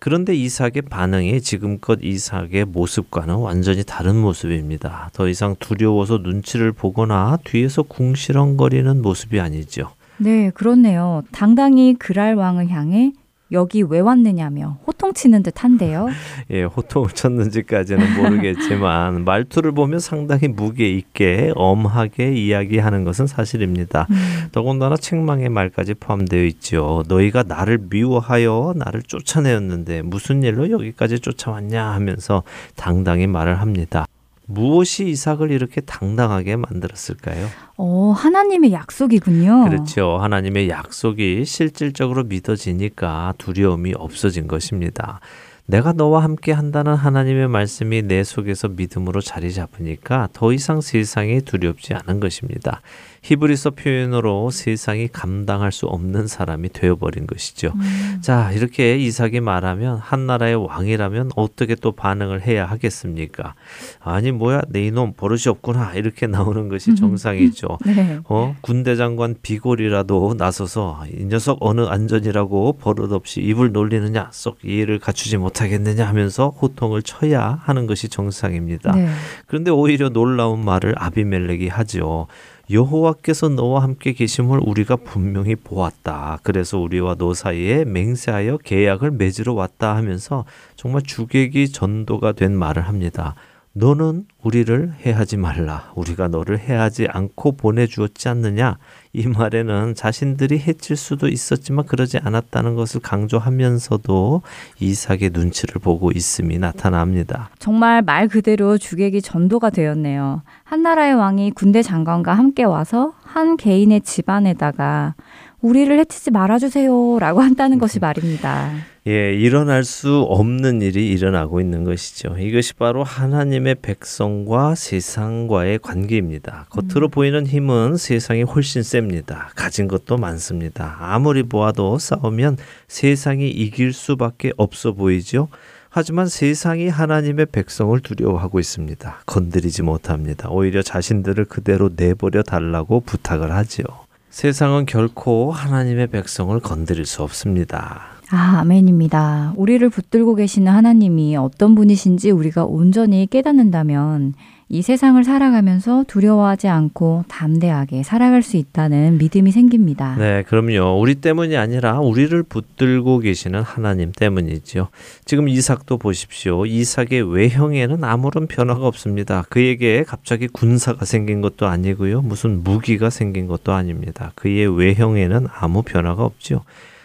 [0.00, 5.10] 그런데 이삭의 반응이 지금껏 이삭의 모습과는 완전히 다른 모습입니다.
[5.12, 9.90] 더 이상 두려워서 눈치를 보거나 뒤에서 궁시렁거리는 모습이 아니죠.
[10.16, 11.22] 네, 그렇네요.
[11.30, 13.12] 당당히 그랄 왕을 향해
[13.52, 16.08] 여기 왜 왔느냐며 호통치는 듯한데요.
[16.50, 24.06] 예, 호통을 쳤는지까지는 모르겠지만 말투를 보면 상당히 무게 있게 엄하게 이야기하는 것은 사실입니다.
[24.10, 27.02] 음, 더군다나 책망의 말까지 포함되어 있죠.
[27.08, 32.42] 너희가 나를 미워하여 나를 쫓아내었는데 무슨 일로 여기까지 쫓아왔냐 하면서
[32.76, 34.06] 당당히 말을 합니다.
[34.46, 37.48] 무엇이 이삭을 이렇게 당당하게 만들었을까요?
[37.76, 39.64] 어, 하나님의 약속이군요.
[39.64, 40.18] 그렇죠.
[40.18, 45.20] 하나님의 약속이 실질적으로 믿어지니까 두려움이 없어진 것입니다.
[45.66, 51.94] 내가 너와 함께 한다는 하나님의 말씀이 내 속에서 믿음으로 자리 잡으니까 더 이상 세상이 두렵지
[51.94, 52.82] 않은 것입니다.
[53.22, 57.72] 히브리서 표현으로 세상이 감당할 수 없는 사람이 되어버린 것이죠.
[58.20, 63.54] 자, 이렇게 이삭이 말하면 한 나라의 왕이라면 어떻게 또 반응을 해야 하겠습니까?
[64.00, 67.78] 아니 뭐야 내 이놈 버릇이 없구나 이렇게 나오는 것이 정상이죠.
[67.86, 68.18] 네.
[68.24, 75.36] 어 군대 장관 비골이라도 나서서 이 녀석 어느 안전이라고 버릇없이 입을 놀리느냐 썩 이해를 갖추지
[75.36, 78.92] 못하겠느냐 하면서 호통을 쳐야 하는 것이 정상입니다.
[78.92, 79.08] 네.
[79.46, 82.26] 그런데 오히려 놀라운 말을 아비멜렉이 하죠.
[82.70, 86.38] 여호와께서 너와 함께 계심을 우리가 분명히 보았다.
[86.42, 90.44] 그래서 우리와 너 사이에 맹세하여 계약을 맺으러 왔다 하면서
[90.76, 93.34] 정말 주객이 전도가 된 말을 합니다.
[93.74, 95.90] 너는 우리를 해하지 말라.
[95.94, 98.76] 우리가 너를 해하지 않고 보내주었지 않느냐.
[99.14, 104.42] 이 말에는 자신들이 해칠 수도 있었지만 그러지 않았다는 것을 강조하면서도
[104.78, 107.48] 이삭의 눈치를 보고 있음이 나타납니다.
[107.58, 110.42] 정말 말 그대로 주객이 전도가 되었네요.
[110.64, 115.14] 한 나라의 왕이 군대 장관과 함께 와서 한 개인의 집안에다가
[115.62, 118.72] 우리를 해치지 말아주세요 라고 한다는 것이 말입니다.
[119.06, 122.36] 예, 일어날 수 없는 일이 일어나고 있는 것이죠.
[122.38, 126.66] 이것이 바로 하나님의 백성과 세상과의 관계입니다.
[126.70, 129.50] 겉으로 보이는 힘은 세상이 훨씬 셉니다.
[129.56, 130.96] 가진 것도 많습니다.
[131.00, 135.48] 아무리 보아도 싸우면 세상이 이길 수밖에 없어 보이죠.
[135.88, 139.22] 하지만 세상이 하나님의 백성을 두려워하고 있습니다.
[139.26, 140.48] 건드리지 못합니다.
[140.48, 143.84] 오히려 자신들을 그대로 내버려 달라고 부탁을 하지요.
[144.32, 148.00] 세상은 결코 하나님의 백성을 건드릴 수 없습니다.
[148.30, 149.52] 아, 아멘입니다.
[149.56, 154.32] 우리를 붙들고 계시는 하나님이 어떤 분이신지 우리가 온전히 깨닫는다면
[154.74, 160.16] 이 세상을 살아가면서 두려워하지 않고 담대하게 살아갈 수 있다는 믿음이 생깁니다.
[160.16, 160.98] 네, 그럼요.
[160.98, 164.88] 우리 때문이 아니라 우리를 붙들고 계시는 하나님 때문이지요.
[165.26, 166.64] 지금 이삭도 보십시오.
[166.64, 169.44] 이삭의 외형에는 아무런 변화가 없습니다.
[169.50, 172.22] 그에게 갑자기 군사가 생긴 것도 아니고요.
[172.22, 174.32] 무슨 무기가 생긴 것도 아닙니다.
[174.36, 176.64] 그의 외형에는 아무 변화가 없죠.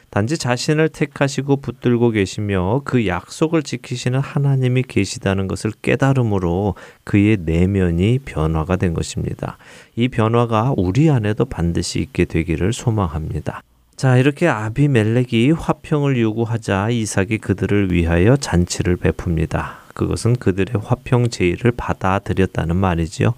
[0.09, 8.77] 단지 자신을 택하시고 붙들고 계시며 그 약속을 지키시는 하나님이 계시다는 것을 깨달음으로 그의 내면이 변화가
[8.77, 9.57] 된 것입니다.
[9.95, 13.61] 이 변화가 우리 안에도 반드시 있게 되기를 소망합니다.
[13.97, 19.87] 자, 이렇게 아비멜렉이 화평을 요구하자 이삭이 그들을 위하여 잔치를 베풉니다.
[19.95, 23.33] 그것은 그들의 화평 제의를 받아들였다는 말이지요.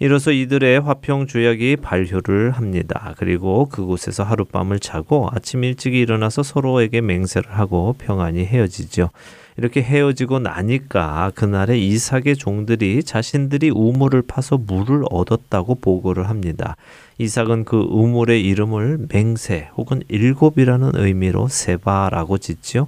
[0.00, 3.14] 이로써 이들의 화평 조약이 발효를 합니다.
[3.18, 9.10] 그리고 그곳에서 하룻밤을 자고 아침 일찍 일어나서 서로에게 맹세를 하고 평안히 헤어지죠.
[9.56, 16.76] 이렇게 헤어지고 나니까 그날에 이삭의 종들이 자신들이 우물을 파서 물을 얻었다고 보고를 합니다.
[17.18, 22.86] 이삭은 그 우물의 이름을 맹세 혹은 일곱이라는 의미로 세바라고 짓죠.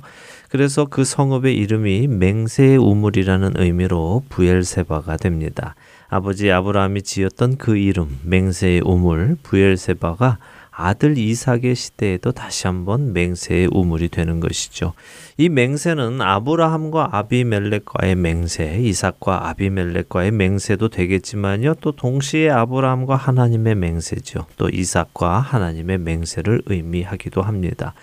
[0.49, 5.75] 그래서 그 성읍의 이름이 맹세의 우물이라는 의미로 부엘세바가 됩니다.
[6.11, 10.39] 아버지 아브라함이 지었던 그 이름 맹세의 우물 부엘세바가
[10.73, 14.95] 아들 이삭의 시대에도 다시 한번 맹세의 우물이 되는 것이죠.
[15.37, 21.75] 이 맹세는 아브라함과 아비멜렉과의 맹세, 이삭과 아비멜렉과의 맹세도 되겠지만요.
[21.81, 24.47] 또 동시에 아브라함과 하나님의 맹세죠.
[24.57, 27.95] 또 이삭과 하나님의 맹세를 의미하기도 합니다.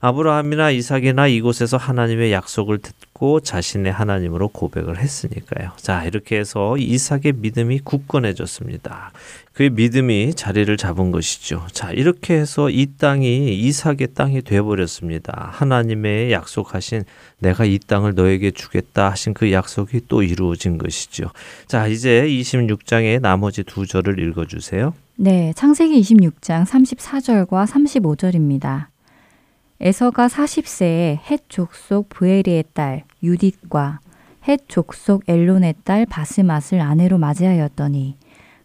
[0.00, 2.78] 아브라함이나 이삭이나 이곳에서 하나님의 약속을
[3.16, 5.72] 듣고 자신의 하나님으로 고백을 했으니까요.
[5.76, 9.10] 자, 이렇게 해서 이삭의 믿음이 굳건해졌습니다.
[9.52, 11.66] 그의 믿음이 자리를 잡은 것이죠.
[11.72, 15.50] 자, 이렇게 해서 이 땅이 이삭의 땅이 되어버렸습니다.
[15.52, 17.04] 하나님의 약속하신
[17.38, 21.30] 내가 이 땅을 너에게 주겠다 하신 그 약속이 또 이루어진 것이죠.
[21.66, 24.94] 자, 이제 26장의 나머지 두 절을 읽어주세요.
[25.16, 28.88] 네, 창세기 26장 34절과 35절입니다.
[29.80, 34.00] 에서가 40세에 헷 족속 브에리의 딸 유딧과
[34.48, 38.16] 헷 족속 엘론의 딸 바스맛을 아내로 맞이하였더니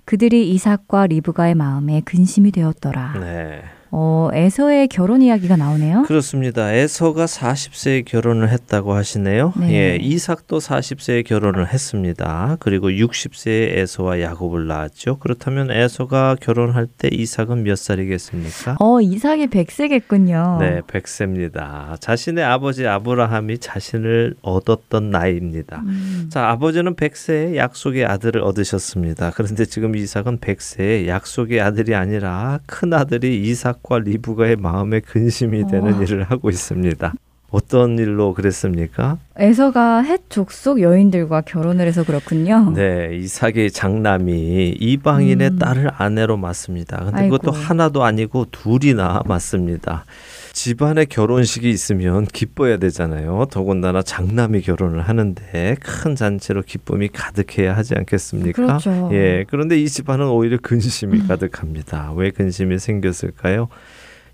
[0.06, 3.20] 그들이 이삭과 리브가의 마음에 근심이 되었더라.
[3.20, 3.64] 네.
[3.94, 6.04] 어, 에서의 결혼 이야기가 나오네요.
[6.04, 6.72] 그렇습니다.
[6.72, 9.54] 에서가 40세에 결혼을 했다고 하시네요.
[9.60, 9.74] 네.
[9.74, 12.56] 예, 이삭도 40세에 결혼을 했습니다.
[12.62, 15.18] 그리고 60세에 에서와 야곱을 낳았죠.
[15.20, 18.78] 그렇다면 에서가 결혼할 때 이삭은 몇 살이겠습니까?
[18.80, 20.60] 어, 이삭이 100세겠군요.
[20.60, 22.00] 네, 100세입니다.
[22.00, 25.82] 자신의 아버지 아브라함이 자신을 얻었던 나이입니다.
[25.86, 26.30] 음.
[26.32, 29.32] 자, 아버지는 100세에 약속의 아들을 얻으셨습니다.
[29.36, 35.94] 그런데 지금 이삭은 100세에 약속의 아들이 아니라 큰 아들이 이삭 과 리브가의 마음에 근심이 되는
[35.96, 36.02] 어.
[36.02, 37.14] 일을 하고 있습니다.
[37.52, 39.18] 어떤 일로 그랬습니까?
[39.36, 42.72] 에서가 헷 족속 여인들과 결혼을 해서 그렇군요.
[42.74, 45.60] 네, 이삭의 장남이 이방인의 음.
[45.60, 47.04] 딸을 아내로 맞습니다.
[47.04, 47.38] 근데 아이고.
[47.38, 50.06] 그것도 하나도 아니고 둘이나 맞습니다.
[50.54, 53.46] 집안에 결혼식이 있으면 기뻐야 되잖아요.
[53.52, 58.62] 더군다나 장남이 결혼을 하는데 큰 잔치로 기쁨이 가득해야 하지 않겠습니까?
[58.62, 59.10] 그렇죠.
[59.14, 59.46] 예.
[59.50, 62.12] 그런데 이 집안은 오히려 근심이 가득합니다.
[62.16, 63.70] 왜 근심이 생겼을까요?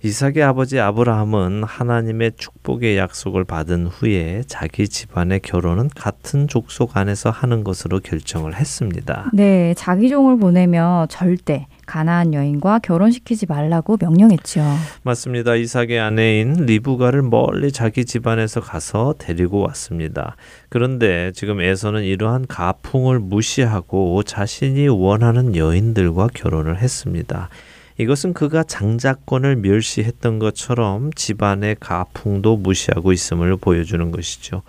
[0.04, 7.64] 이삭의 아버지 아브라함은 하나님의 축복의 약속을 받은 후에 자기 집안의 결혼은 같은 족속 안에서 하는
[7.64, 9.32] 것으로 결정을 했습니다.
[9.34, 14.62] 네, 자기 종을 보내며 절대 가나안 여인과 결혼시키지 말라고 명령했죠.
[15.02, 15.56] 맞습니다.
[15.56, 20.36] 이삭의 아내인 리브가를 멀리 자기 집안에서 가서 데리고 왔습니다.
[20.70, 27.50] 그런데 지금 에서는 이러한 가풍을 무시하고 자신이 원하는 여인들과 결혼을 했습니다.
[27.98, 34.62] 이것은 그가 장자권을 멸시했던 것처럼 집안의 가풍도 무시하고 있음을 보여주는 것이죠.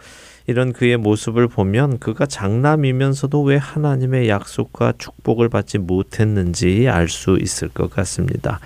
[0.49, 7.69] 이런 그의 모습을 보면 그가 장남이면서도 왜 하나님의 약속과 축복을 받지 못했는지 알 수 있을
[7.69, 8.59] 것 같습니다.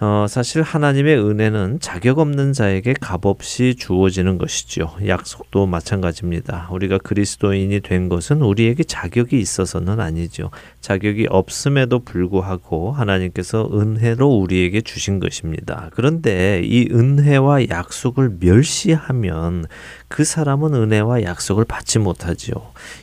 [0.00, 4.94] 어, 사실 하나님의 은혜는 자격 없는 자에게 값없이 주어지는 것이죠.
[5.04, 6.68] 약속도 마찬가지입니다.
[6.70, 10.50] 우리가 그리스도인이 된 것은 우리에게 자격이 있어서는 아니죠.
[10.80, 15.90] 자격이 없음에도 불구하고 하나님께서 은혜로 우리에게 주신 것입니다.
[15.94, 19.66] 그런데 이 은혜와 약속을 멸시하면
[20.08, 22.54] 그 사람은 은혜와 약속을 받지 못하지요.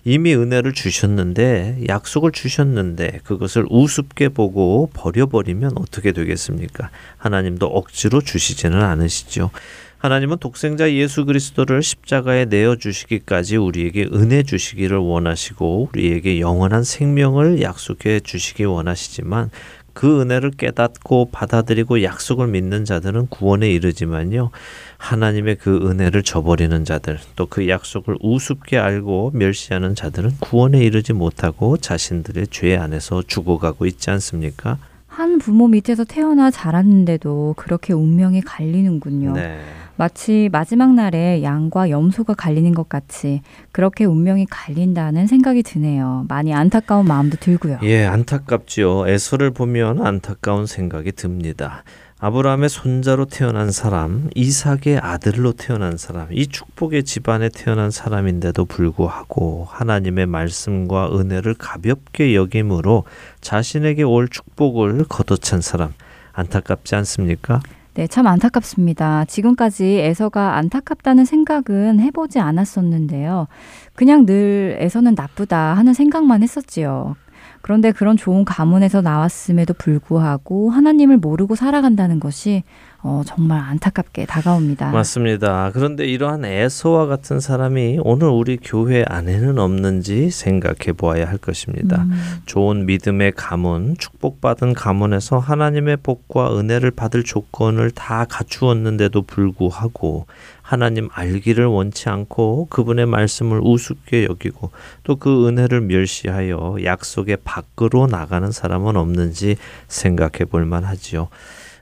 [0.03, 6.89] 이미 은혜를 주셨는데 약속을 주셨는데 그것을 우습게 보고 버려버리면 어떻게 되겠습니까?
[7.17, 9.51] 하나님도 억지로 주시지는 않으시죠.
[9.99, 18.19] 하나님은 독생자 예수 그리스도를 십자가에 내어 주시기까지 우리에게 은혜 주시기를 원하시고 우리에게 영원한 생명을 약속해
[18.19, 19.49] 주시기 원하시지만
[19.95, 24.51] 그 은혜를 깨닫고 받아들이고 약속을 믿는 자들은 구원에 이르지만요.
[24.97, 31.77] 하나님의 그 은혜를 저버리는 자들, 또 그 약속을 우습게 알고 멸시하는 자들은 구원에 이르지 못하고
[31.77, 34.77] 자신들의 죄 안에서 죽어가고 있지 않습니까?
[35.07, 39.31] 한 부모 밑에서 태어나 자랐는데도 그렇게 운명이 갈리는군요.
[39.33, 39.61] 네.
[39.97, 43.41] 마치 마지막 날에 양과 염소가 갈리는 것 같이
[43.71, 46.25] 그렇게 운명이 갈린다는 생각이 드네요.
[46.27, 47.79] 많이 안타까운 마음도 들고요.
[47.83, 49.07] 예, 안타깝지요.
[49.07, 51.83] 에서를 보면 안타까운 생각이 듭니다.
[52.17, 60.25] 아브라함의 손자로 태어난 사람, 이삭의 아들로 태어난 사람, 이 축복의 집안에 태어난 사람인데도 불구하고 하나님의
[60.25, 63.03] 말씀과 은혜를 가볍게 여김으로
[63.41, 65.93] 자신에게 올 축복을 걷어찬 사람,
[66.31, 67.61] 안타깝지 않습니까?
[67.95, 69.23] 네, 참 안타깝습니다.
[69.23, 73.47] 지금까지 에서가 안타깝다는 생각은 해보지 않았었는데요.
[73.93, 77.15] 그냥 늘 에서는 나쁘다 하는 생각만 했었지요.
[77.61, 82.63] 그런데 그런 좋은 가문에서 나왔음에도 불구하고 하나님을 모르고 살아간다는 것이
[83.07, 84.89] 어, 정말 안타깝게 다가옵니다.
[84.89, 85.69] 맞습니다.
[85.73, 92.01] 그런데 이러한 에서와 같은 사람이 오늘 우리 교회 안에는 없는지 생각해 보아야 할 것입니다.
[92.01, 100.25] 음, 좋은 믿음의 가문, 축복받은 가문에서 하나님의 복과 은혜를 받을 조건을 다 갖추었는데도 불구하고
[100.63, 104.71] 하나님 알기를 원치 않고 그분의 말씀을 우습게 여기고
[105.03, 111.29] 또 그 은혜를 멸시하여 약속의 밖으로 나가는 사람은 없는지 생각해 볼 만하지요.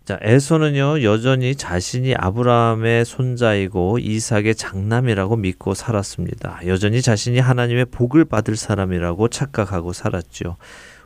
[0.06, 6.60] 자, 에서는요, 여전히 자신이 아브라함의 손자이고 이삭의 장남이라고 믿고 살았습니다.
[6.68, 10.58] 여전히 자신이 하나님의 복을 받을 사람이라고 착각하고 살았죠.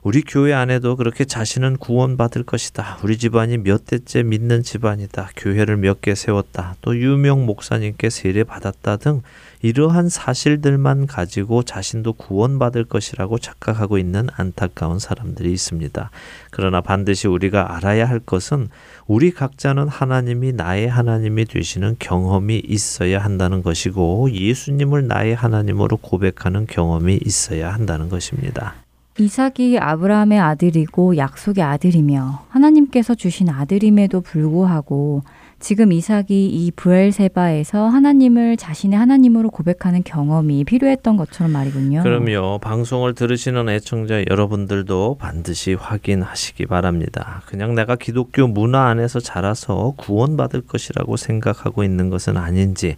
[0.08, 3.00] 우리 교회 안에도 그렇게 자신은 구원받을 것이다.
[3.04, 5.32] 우리 집안이 몇 대째 믿는 집안이다.
[5.36, 6.76] 교회를 몇 개 세웠다.
[6.80, 9.22] 또 유명 목사님께 세례 받았다 등
[9.62, 16.10] 이러한 사실들만 가지고 자신도 구원받을 것이라고 착각하고 있는 안타까운 사람들이 있습니다.
[16.52, 18.70] 그러나 반드시 우리가 알아야 할 것은
[19.08, 27.20] 우리 각자는 하나님이 나의 하나님이 되시는 경험이 있어야 한다는 것이고 예수님을 나의 하나님으로 고백하는 경험이
[27.26, 28.87] 있어야 한다는 것입니다.
[29.20, 35.24] 이삭이 아브라함의 아들이고 약속의 아들이며 하나님께서 주신 아들임에도 불구하고
[35.60, 42.04] 지금 이삭이 이 부엘세바에서 하나님을 자신의 하나님으로 고백하는 경험이 필요했던 것처럼 말이군요.
[42.04, 42.60] 그럼요.
[42.60, 47.42] 방송을 들으시는 애청자 여러분들도 반드시 확인하시기 바랍니다.
[47.48, 52.98] 그냥 내가 기독교 문화 안에서 자라서 구원받을 것이라고 생각하고 있는 것은 아닌지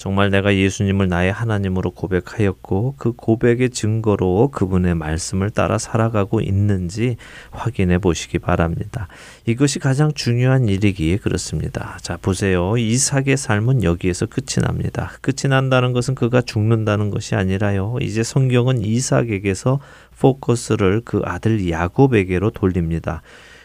[0.00, 7.18] 정말 내가 예수님을 나의 하나님으로 고백하였고 그 고백의 증거로 그분의 말씀을 따라 살아가고 있는지
[7.50, 9.08] 확인해 보시기 바랍니다.
[9.44, 11.98] 이것이 가장 중요한 일이기에 그렇습니다.
[12.02, 12.78] 자, 보세요.
[12.78, 15.12] 이삭의 삶은 여기에서 끝이 납니다.
[15.20, 17.98] 끝이 난다는 것은 그가 죽는다는 것이 아니라요.
[18.00, 19.80] 이제 성경은 이삭에게서
[20.18, 23.22] 포커스를 그 아들 야곱에게로 돌립니다.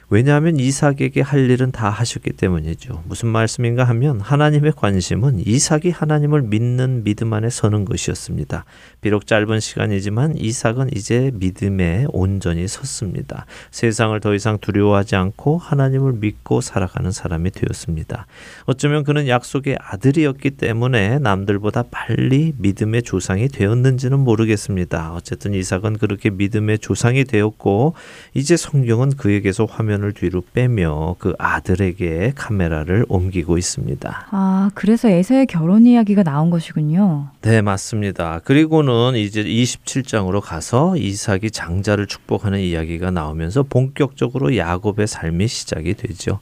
[0.10, 3.04] 왜냐하면 이삭에게 할 일은 다 하셨기 때문이죠.
[3.08, 8.66] 무슨 말씀인가 하면 하나님의 관심은 이삭이 하나님을 믿는 믿음 안에 서는 것이었습니다.
[9.02, 13.46] 비록 짧은 시간이지만 이삭은 이제 믿음에 온전히 섰습니다.
[13.72, 18.28] 세상을 더 이상 두려워하지 않고 하나님을 믿고 살아가는 사람이 되었습니다.
[18.66, 25.14] 어쩌면 그는 약속의 아들이었기 때문에 남들보다 빨리 믿음의 조상이 되었는지는 모르겠습니다.
[25.14, 27.96] 어쨌든 이삭은 그렇게 믿음의 조상이 되었고
[28.34, 34.28] 이제 성경은 그에게서 화면 을 뒤로 빼며 그 아들에게 카메라를 옮기고 있습니다.
[34.32, 37.30] 아, 그래서 에서의 결혼 이야기가 나온 것이군요.
[37.42, 38.42] 네, 맞습니다.
[38.44, 46.40] 그리고는 이제 27장으로 가서 이삭이 장자를 축복하는 이야기가 나오면서 본격적으로 야곱의 삶이 시작이 되죠.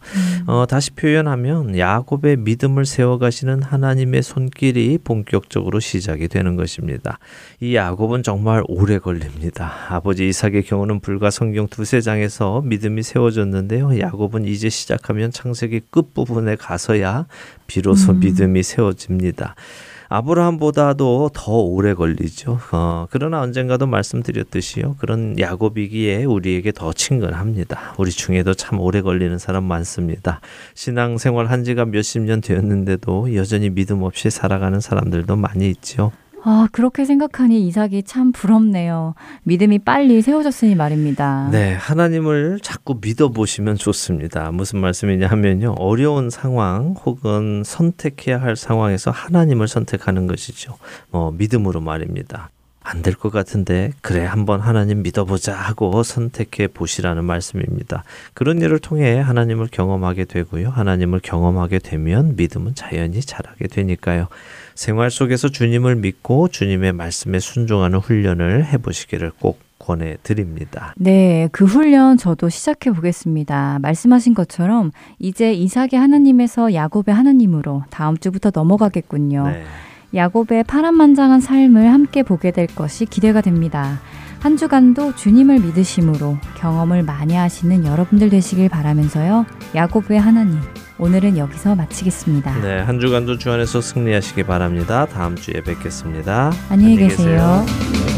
[0.47, 7.19] 어, 다시 표현하면 야곱의 믿음을 세워가시는 하나님의 손길이 본격적으로 시작이 되는 것입니다.
[7.59, 9.73] 이 야곱은 정말 오래 걸립니다.
[9.89, 13.99] 아버지 이삭의 경우는 불과 성경 두세 장에서 믿음이 세워 졌는데요.
[13.99, 17.25] 야곱은 이제 시작하면 창세기 끝부분에 가서야
[17.67, 19.55] 비로소 믿음이 세워집니다.
[20.09, 22.59] 아브라함보다도 더 오래 걸리죠.
[22.71, 24.97] 어, 그러나 언젠가도 말씀드렸듯이요.
[24.99, 27.95] 그런 야곱이기에 우리에게 더 친근합니다.
[27.97, 30.39] 우리 중에도 참 오래 걸리는 사람 많습니다.
[30.75, 36.11] 신앙생활 한 지가 몇십 년 되었는데도 여전히 믿음 없이 살아가는 사람들도 많이 있죠.
[36.45, 39.15] 아, 그렇게 생각하니 이삭이 참 부럽네요.
[39.43, 41.47] 믿음이 빨리 세워졌으니 말입니다.
[41.51, 44.51] 네, 하나님을 자꾸 믿어보시면 좋습니다.
[44.51, 45.75] 무슨 말씀이냐 하면요.
[45.77, 50.75] 어려운 상황 혹은 선택해야 할 상황에서 하나님을 선택하는 것이죠.
[51.11, 52.49] 뭐, 믿음으로 말입니다.
[52.93, 58.03] 안 될 것 같은데, 그래, 한번 하나님 믿어보자 하고 선택해 보시라는 말씀입니다.
[58.35, 60.69] 그런 일을 통해 하나님을 경험하게 되고요.
[60.69, 64.27] 하나님을 경험하게 되면 믿음은 자연히 자라게 되니까요.
[64.75, 70.93] 생활 속에서 주님을 믿고 주님의 말씀에 순종하는 훈련을 해보시기를 꼭 권해 드립니다.
[70.95, 73.79] 네, 그 훈련 저도 시작해 보겠습니다.
[73.81, 79.47] 말씀하신 것처럼 이제 이삭의 하나님에서 야곱의 하나님으로 다음 주부터 넘어가겠군요.
[79.47, 79.63] 네.
[80.13, 83.99] 야곱의 파란만장한 삶을 함께 보게 될 것이 기대가 됩니다.
[84.39, 89.45] 한 주간도 주님을 믿으심으로 경험을 많이 하시는 여러분들 되시길 바라면서요.
[89.73, 90.59] 야곱의 하나님,
[90.99, 92.61] 오늘은 여기서 마치겠습니다.
[92.61, 95.05] 네, 한 주간도 주 안에서 승리하시기 바랍니다.
[95.05, 96.51] 다음 주에 뵙겠습니다.
[96.69, 97.39] 안녕히 계세요.
[97.41, 98.12] 하나님이시여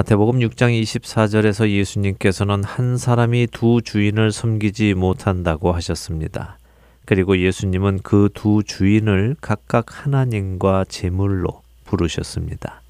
[0.00, 6.56] 마태복음 6장 24절에서 예수님께서는 한 사람이 두 주인을 섬기지 못한다고 하셨습니다.
[7.04, 12.80] 그리고 예수님은 그 두 주인을 각각 하나님과 제물로 부르셨습니다.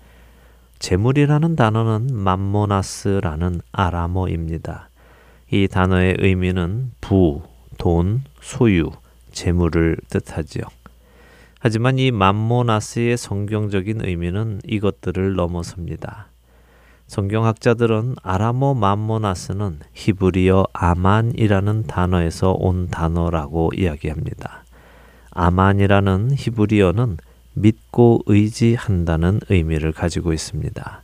[0.79, 4.89] 제물이라는 단어는 맘모나스라는 아람어입니다.
[5.51, 7.43] 이 단어의 의미는 부,
[7.77, 8.93] 돈, 소유,
[9.33, 10.63] 재물을 뜻하지요.
[11.59, 16.30] 하지만 이 맘모나스의 성경적인 의미는 이것들을 넘어섭니다.
[17.11, 24.63] 성경학자들은 아람어 맘모나스는 히브리어 아만이라는 단어에서 온 단어라고 이야기합니다.
[25.33, 27.17] 아만이라는 히브리어는
[27.55, 31.03] 믿고 의지한다는 의미를 가지고 있습니다.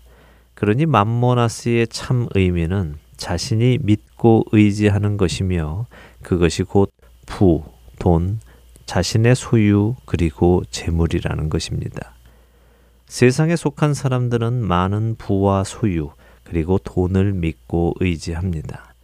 [0.55, 5.87] 그러니 맘모나스의 참 의미는 자신이 믿고 의지하는 것이며
[6.23, 6.93] 그것이 곧
[7.27, 7.65] 부,
[7.99, 8.39] 돈,
[8.85, 12.16] 자신의 소유 그리고 재물이라는 것입니다.
[13.09, 16.11] 세상에 속한 사람들은 많은 부와 소유
[16.45, 18.95] 그리고 돈을 믿고 의지합니다.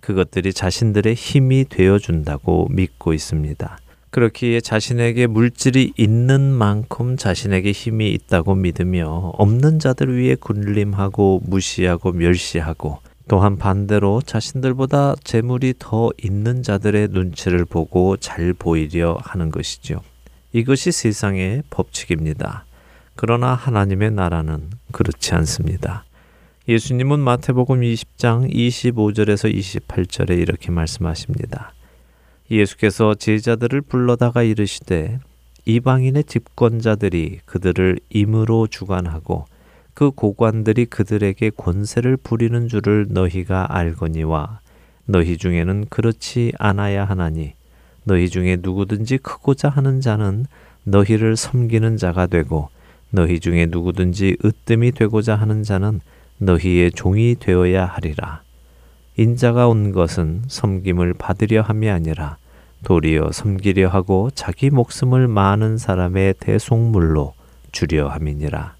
[0.00, 3.78] 그것들이 자신들의 힘이 되어 준다고 믿고 있습니다.
[4.10, 13.00] 그렇기에 자신에게 물질이 있는 만큼 자신에게 힘이 있다고 믿으며 없는 자들 위에 군림하고 무시하고 멸시하고
[13.28, 20.00] 또한 반대로 자신들보다 재물이 더 있는 자들의 눈치를 보고 잘 보이려 하는 것이죠.
[20.52, 22.64] 이것이 세상의 법칙입니다.
[23.20, 26.04] 그러나 하나님의 나라는 그렇지 않습니다.
[26.68, 31.72] 예수님은 마태복음 20장 25절에서 28절에 이렇게 말씀하십니다.
[32.48, 35.18] 예수께서 제자들을 불러다가 이르시되
[35.64, 39.46] 이방인의 집권자들이 그들을 임으로 주관하고
[39.94, 44.60] 그 고관들이 그들에게 권세를 부리는 줄을 너희가 알거니와
[45.06, 47.54] 너희 중에는 그렇지 않아야 하나니
[48.04, 50.46] 너희 중에 누구든지 크고자 하는 자는
[50.84, 52.68] 너희를 섬기는 자가 되고
[53.10, 56.00] 너희 중에 누구든지 으뜸이 되고자 하는 자는
[56.38, 58.42] 너희의 종이 되어야 하리라.
[59.16, 62.36] 인자가 온 것은 섬김을 받으려 함이 아니라
[62.84, 67.34] 도리어 섬기려 하고 자기 목숨을 많은 사람의 대속물로
[67.72, 68.76] 주려 함이니라.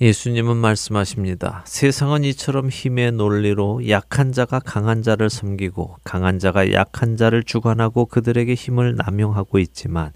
[0.00, 1.64] 예수님은 말씀하십니다.
[1.66, 8.54] 세상은 이처럼 힘의 논리로 약한 자가 강한 자를 섬기고 강한 자가 약한 자를 주관하고 그들에게
[8.54, 10.12] 힘을 남용하고 있지만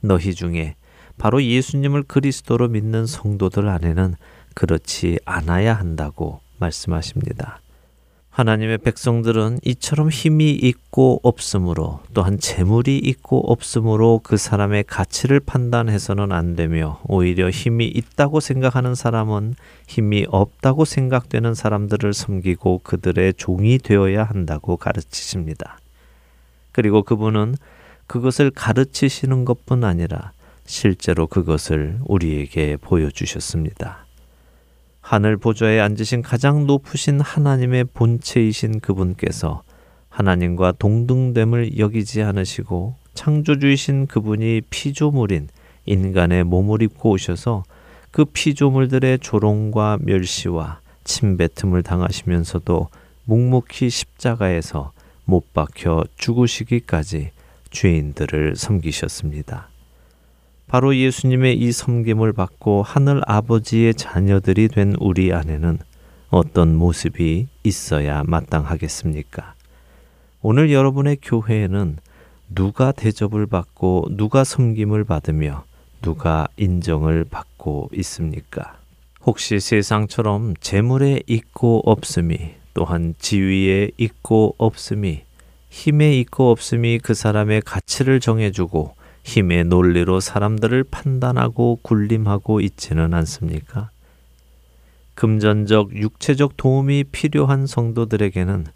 [0.00, 0.74] 너희 중에
[1.18, 4.16] 바로 예수님을 그리스도로 믿는 성도들 안에는
[4.54, 7.60] 그렇지 않아야 한다고 말씀하십니다.
[8.32, 16.56] 하나님의 백성들은 이처럼 힘이 있고 없으므로 또한 재물이 있고 없으므로 그 사람의 가치를 판단해서는 안
[16.56, 19.54] 되며 오히려 힘이 있다고 생각하는 사람은
[19.86, 25.78] 힘이 없다고 생각되는 사람들을 섬기고 그들의 종이 되어야 한다고 가르치십니다.
[26.72, 27.56] 그리고 그분은
[28.06, 30.32] 그것을 가르치시는 것뿐 아니라
[30.72, 34.06] 실제로 그것을 우리에게 보여주셨습니다.
[35.02, 39.64] 하늘 보좌에 앉으신 가장 높으신 하나님의 본체이신 그분께서
[40.08, 45.48] 하나님과 동등됨을 여기지 않으시고 창조주이신 그분이 피조물인
[45.84, 47.64] 인간의 몸을 입고 오셔서
[48.10, 52.88] 그 피조물들의 조롱과 멸시와 침뱉음을 당하시면서도
[53.26, 54.92] 묵묵히 십자가에서
[55.26, 57.30] 못 박혀 죽으시기까지
[57.70, 59.71] 죄인들을 섬기셨습니다.
[60.72, 65.78] 바로 예수님의 이 섬김을 받고 하늘 아버지의 자녀들이 된 우리 안에는
[66.30, 69.52] 어떤 모습이 있어야 마땅하겠습니까?
[70.40, 71.98] 오늘 여러분의 교회에는
[72.54, 75.64] 누가 대접을 받고 누가 섬김을 받으며
[76.00, 78.78] 누가 인정을 받고 있습니까?
[79.26, 85.20] 혹시 세상처럼 재물에 있고 없음이 또한 지위에 있고 없음이
[85.68, 93.90] 힘에 있고 없음이 그 사람의 가치를 정해주고 힘의 논리로 사람들을 판단하고 군림하고 있지는 않습니까?
[95.14, 98.66] 금전적, 육체적 도움이 필요한 성도들에게는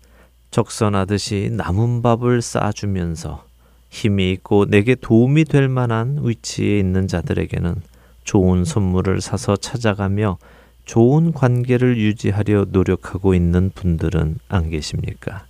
[0.50, 3.44] 적선하듯이 남은 밥을 싸주면서
[3.90, 7.76] 힘이 있고 내게 도움이 될 만한 위치에 있는 자들에게는
[8.24, 10.38] 좋은 선물을 사서 찾아가며
[10.84, 15.46] 좋은 관계를 유지하려 노력하고 있는 분들은 안 계십니까?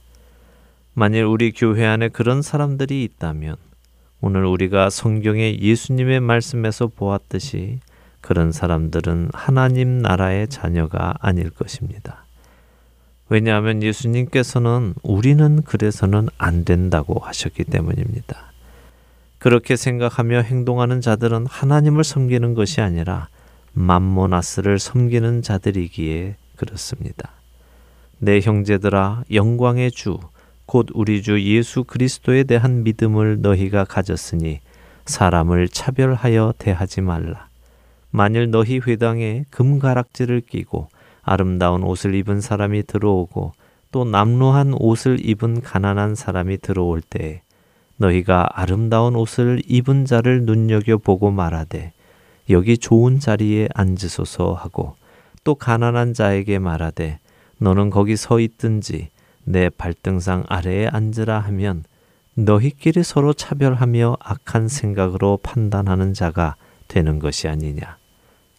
[0.95, 3.57] 만일 우리 교회 안에 그런 사람들이 있다면
[4.21, 7.81] 오늘 우리가 성경의 예수님의 말씀에서 보았듯이
[8.21, 12.25] 그런 사람들은 하나님 나라의 자녀가 아닐 것입니다.
[13.29, 18.53] 왜냐하면 예수님께서는 우리는 그래서는 안 된다고 하셨기 때문입니다.
[19.39, 23.29] 그렇게 생각하며 행동하는 자들은 하나님을 섬기는 것이 아니라
[23.75, 27.33] 맘모나스를 섬기는 자들이기에 그렇습니다.
[28.19, 30.19] 내 형제들아 영광의 주
[30.67, 34.61] 곧 우리 주 예수 그리스도에 대한 믿음을 너희가 가졌으니
[35.05, 37.49] 사람을 차별하여 대하지 말라.
[38.11, 40.89] 만일 너희 회당에 금가락지를 끼고
[41.23, 43.53] 아름다운 옷을 입은 사람이 들어오고
[43.93, 47.43] 또 남루한 옷을 입은 가난한 사람이 들어올 때에
[47.99, 51.93] 너희가 아름다운 옷을 입은 자를 눈여겨 보고 말하되
[52.51, 54.97] 여기 좋은 자리에 앉으소서 하고
[55.45, 57.21] 또 가난한 자에게 말하되
[57.59, 59.11] 너는 거기 서 있든지
[59.49, 61.85] 내 발등상 아래에 앉으라 하면
[62.35, 66.57] 너희끼리 서로 차별하며 악한 생각으로 판단하는 자가
[66.89, 67.97] 되는 것이 아니냐.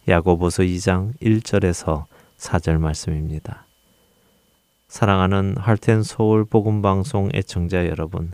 [0.08, 2.06] 야고보서 2장 1절에서
[2.38, 3.66] 4절 말씀입니다.
[4.88, 8.32] 사랑하는 할텐 서울 복음 방송 애청자 여러분.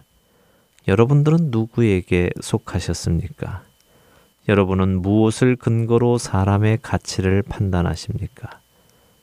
[0.87, 3.65] 여러분들은 누구에게 속하셨습니까?
[4.49, 8.61] 여러분은 무엇을 근거로 사람의 가치를 판단하십니까?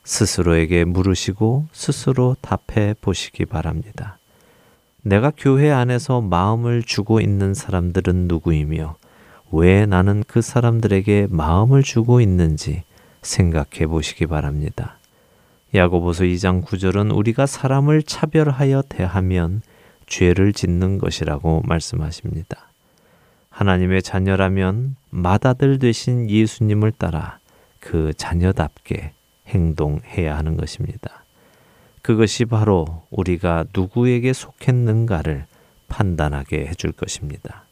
[0.04, 4.18] 스스로에게 물으시고 스스로 답해 보시기 바랍니다.
[5.04, 8.95] 내가 교회 안에서 마음을 주고 있는 사람들은 누구이며
[9.52, 12.84] 왜 나는 그 사람들에게 마음을 주고 있는지
[13.22, 14.97] 생각해 보시기 바랍니다.
[15.74, 19.62] 야고보서 2장 9절은 우리가 사람을 차별하여 대하면
[20.08, 22.70] 죄를 짓는 것이라고 말씀하십니다.
[23.49, 27.39] 하나님의 자녀라면 맏아들 되신 예수님을 따라
[27.80, 29.14] 그 자녀답게
[29.52, 31.24] 행동해야 하는 것입니다.
[32.02, 35.45] 그것이 바로 우리가 누구에게 속했는가를
[35.88, 37.66] 판단하게 해줄 것입니다.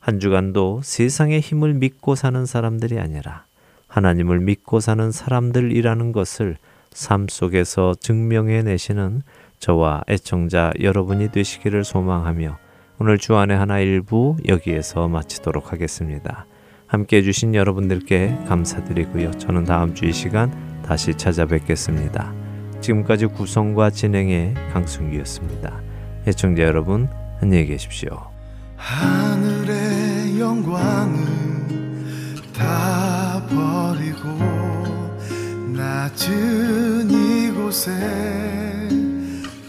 [0.00, 3.44] 한 주간도 세상의 힘을 믿고 사는 사람들이 아니라
[3.86, 6.56] 하나님을 믿고 사는 사람들이라는 것을
[6.90, 9.22] 삶 속에서 증명해 내시는
[9.58, 12.58] 저와 애청자 여러분이 되시기를 소망하며
[12.98, 16.46] 오늘 주안의 하나 일부 여기에서 마치도록 하겠습니다.
[16.86, 19.32] 함께 해주신 여러분들께 감사드리고요.
[19.32, 22.34] 저는 다음 주 이 시간 다시 찾아뵙겠습니다.
[22.80, 25.80] 지금까지 구성과 진행의 강승기였습니다.
[26.26, 27.08] 애청자 여러분
[27.40, 28.10] 안녕히 계십시오.
[28.74, 31.20] 하늘의 영광을
[32.52, 34.30] 다 버리고
[35.76, 37.92] 낮은 이곳에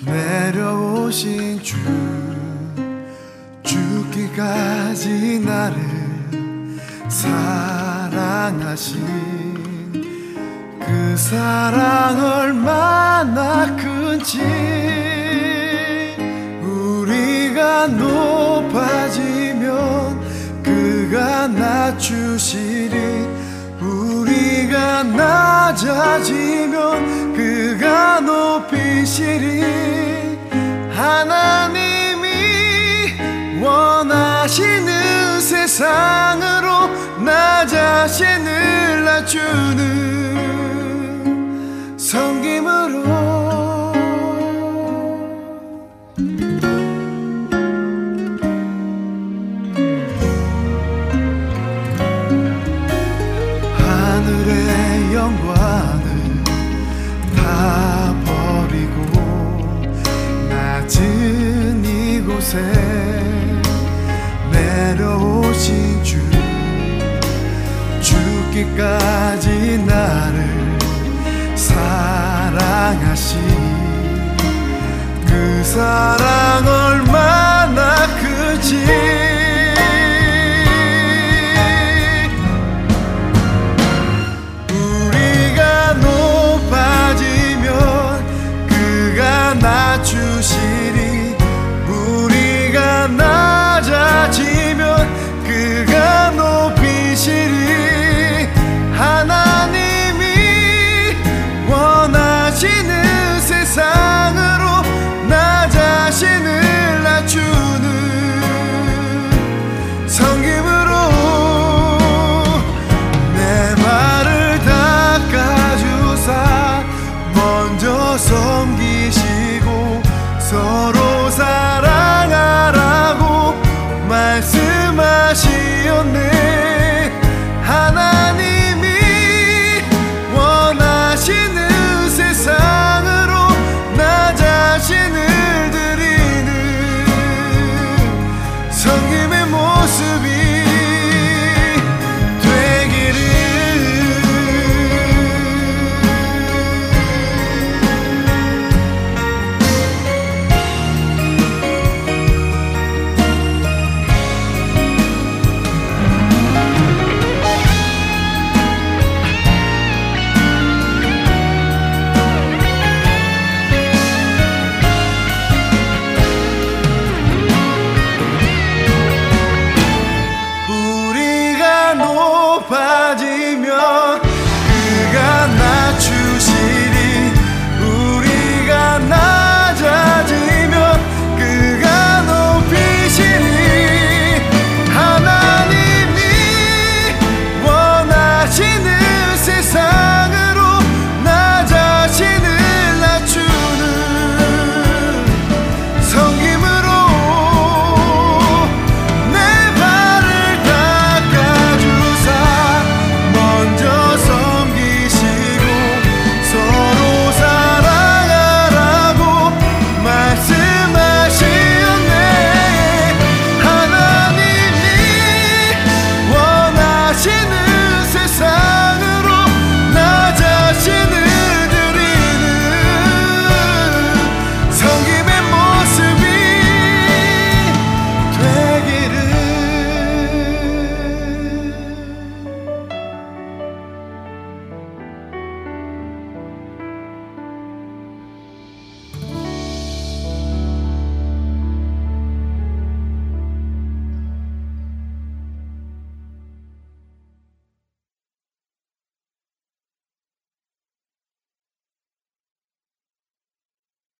[0.03, 1.78] 내려오신 주
[3.61, 5.78] 죽기까지 나를
[7.09, 9.01] 사랑하신
[10.92, 14.42] 그 사랑 얼마나 큰지
[16.62, 19.62] 우리가 높아지면
[20.62, 23.26] 그가 낮추시리.
[23.80, 26.74] 우리가 낮아지면
[27.36, 29.64] 그가 높이시리.
[30.94, 32.28] 하나님이
[33.64, 36.89] 원하시는 세상으로
[37.24, 40.02] 나 자신을 낮추는
[42.12, 43.03] 성김으로.
[53.78, 56.03] 하늘의 영광을
[57.34, 59.72] 다 버리고
[60.49, 62.59] 낮은 이곳에
[64.51, 66.20] 내려오신 주
[68.01, 70.31] 주기까지 날
[72.92, 73.39] 사랑하신
[75.26, 77.41] 그 사랑 얼마나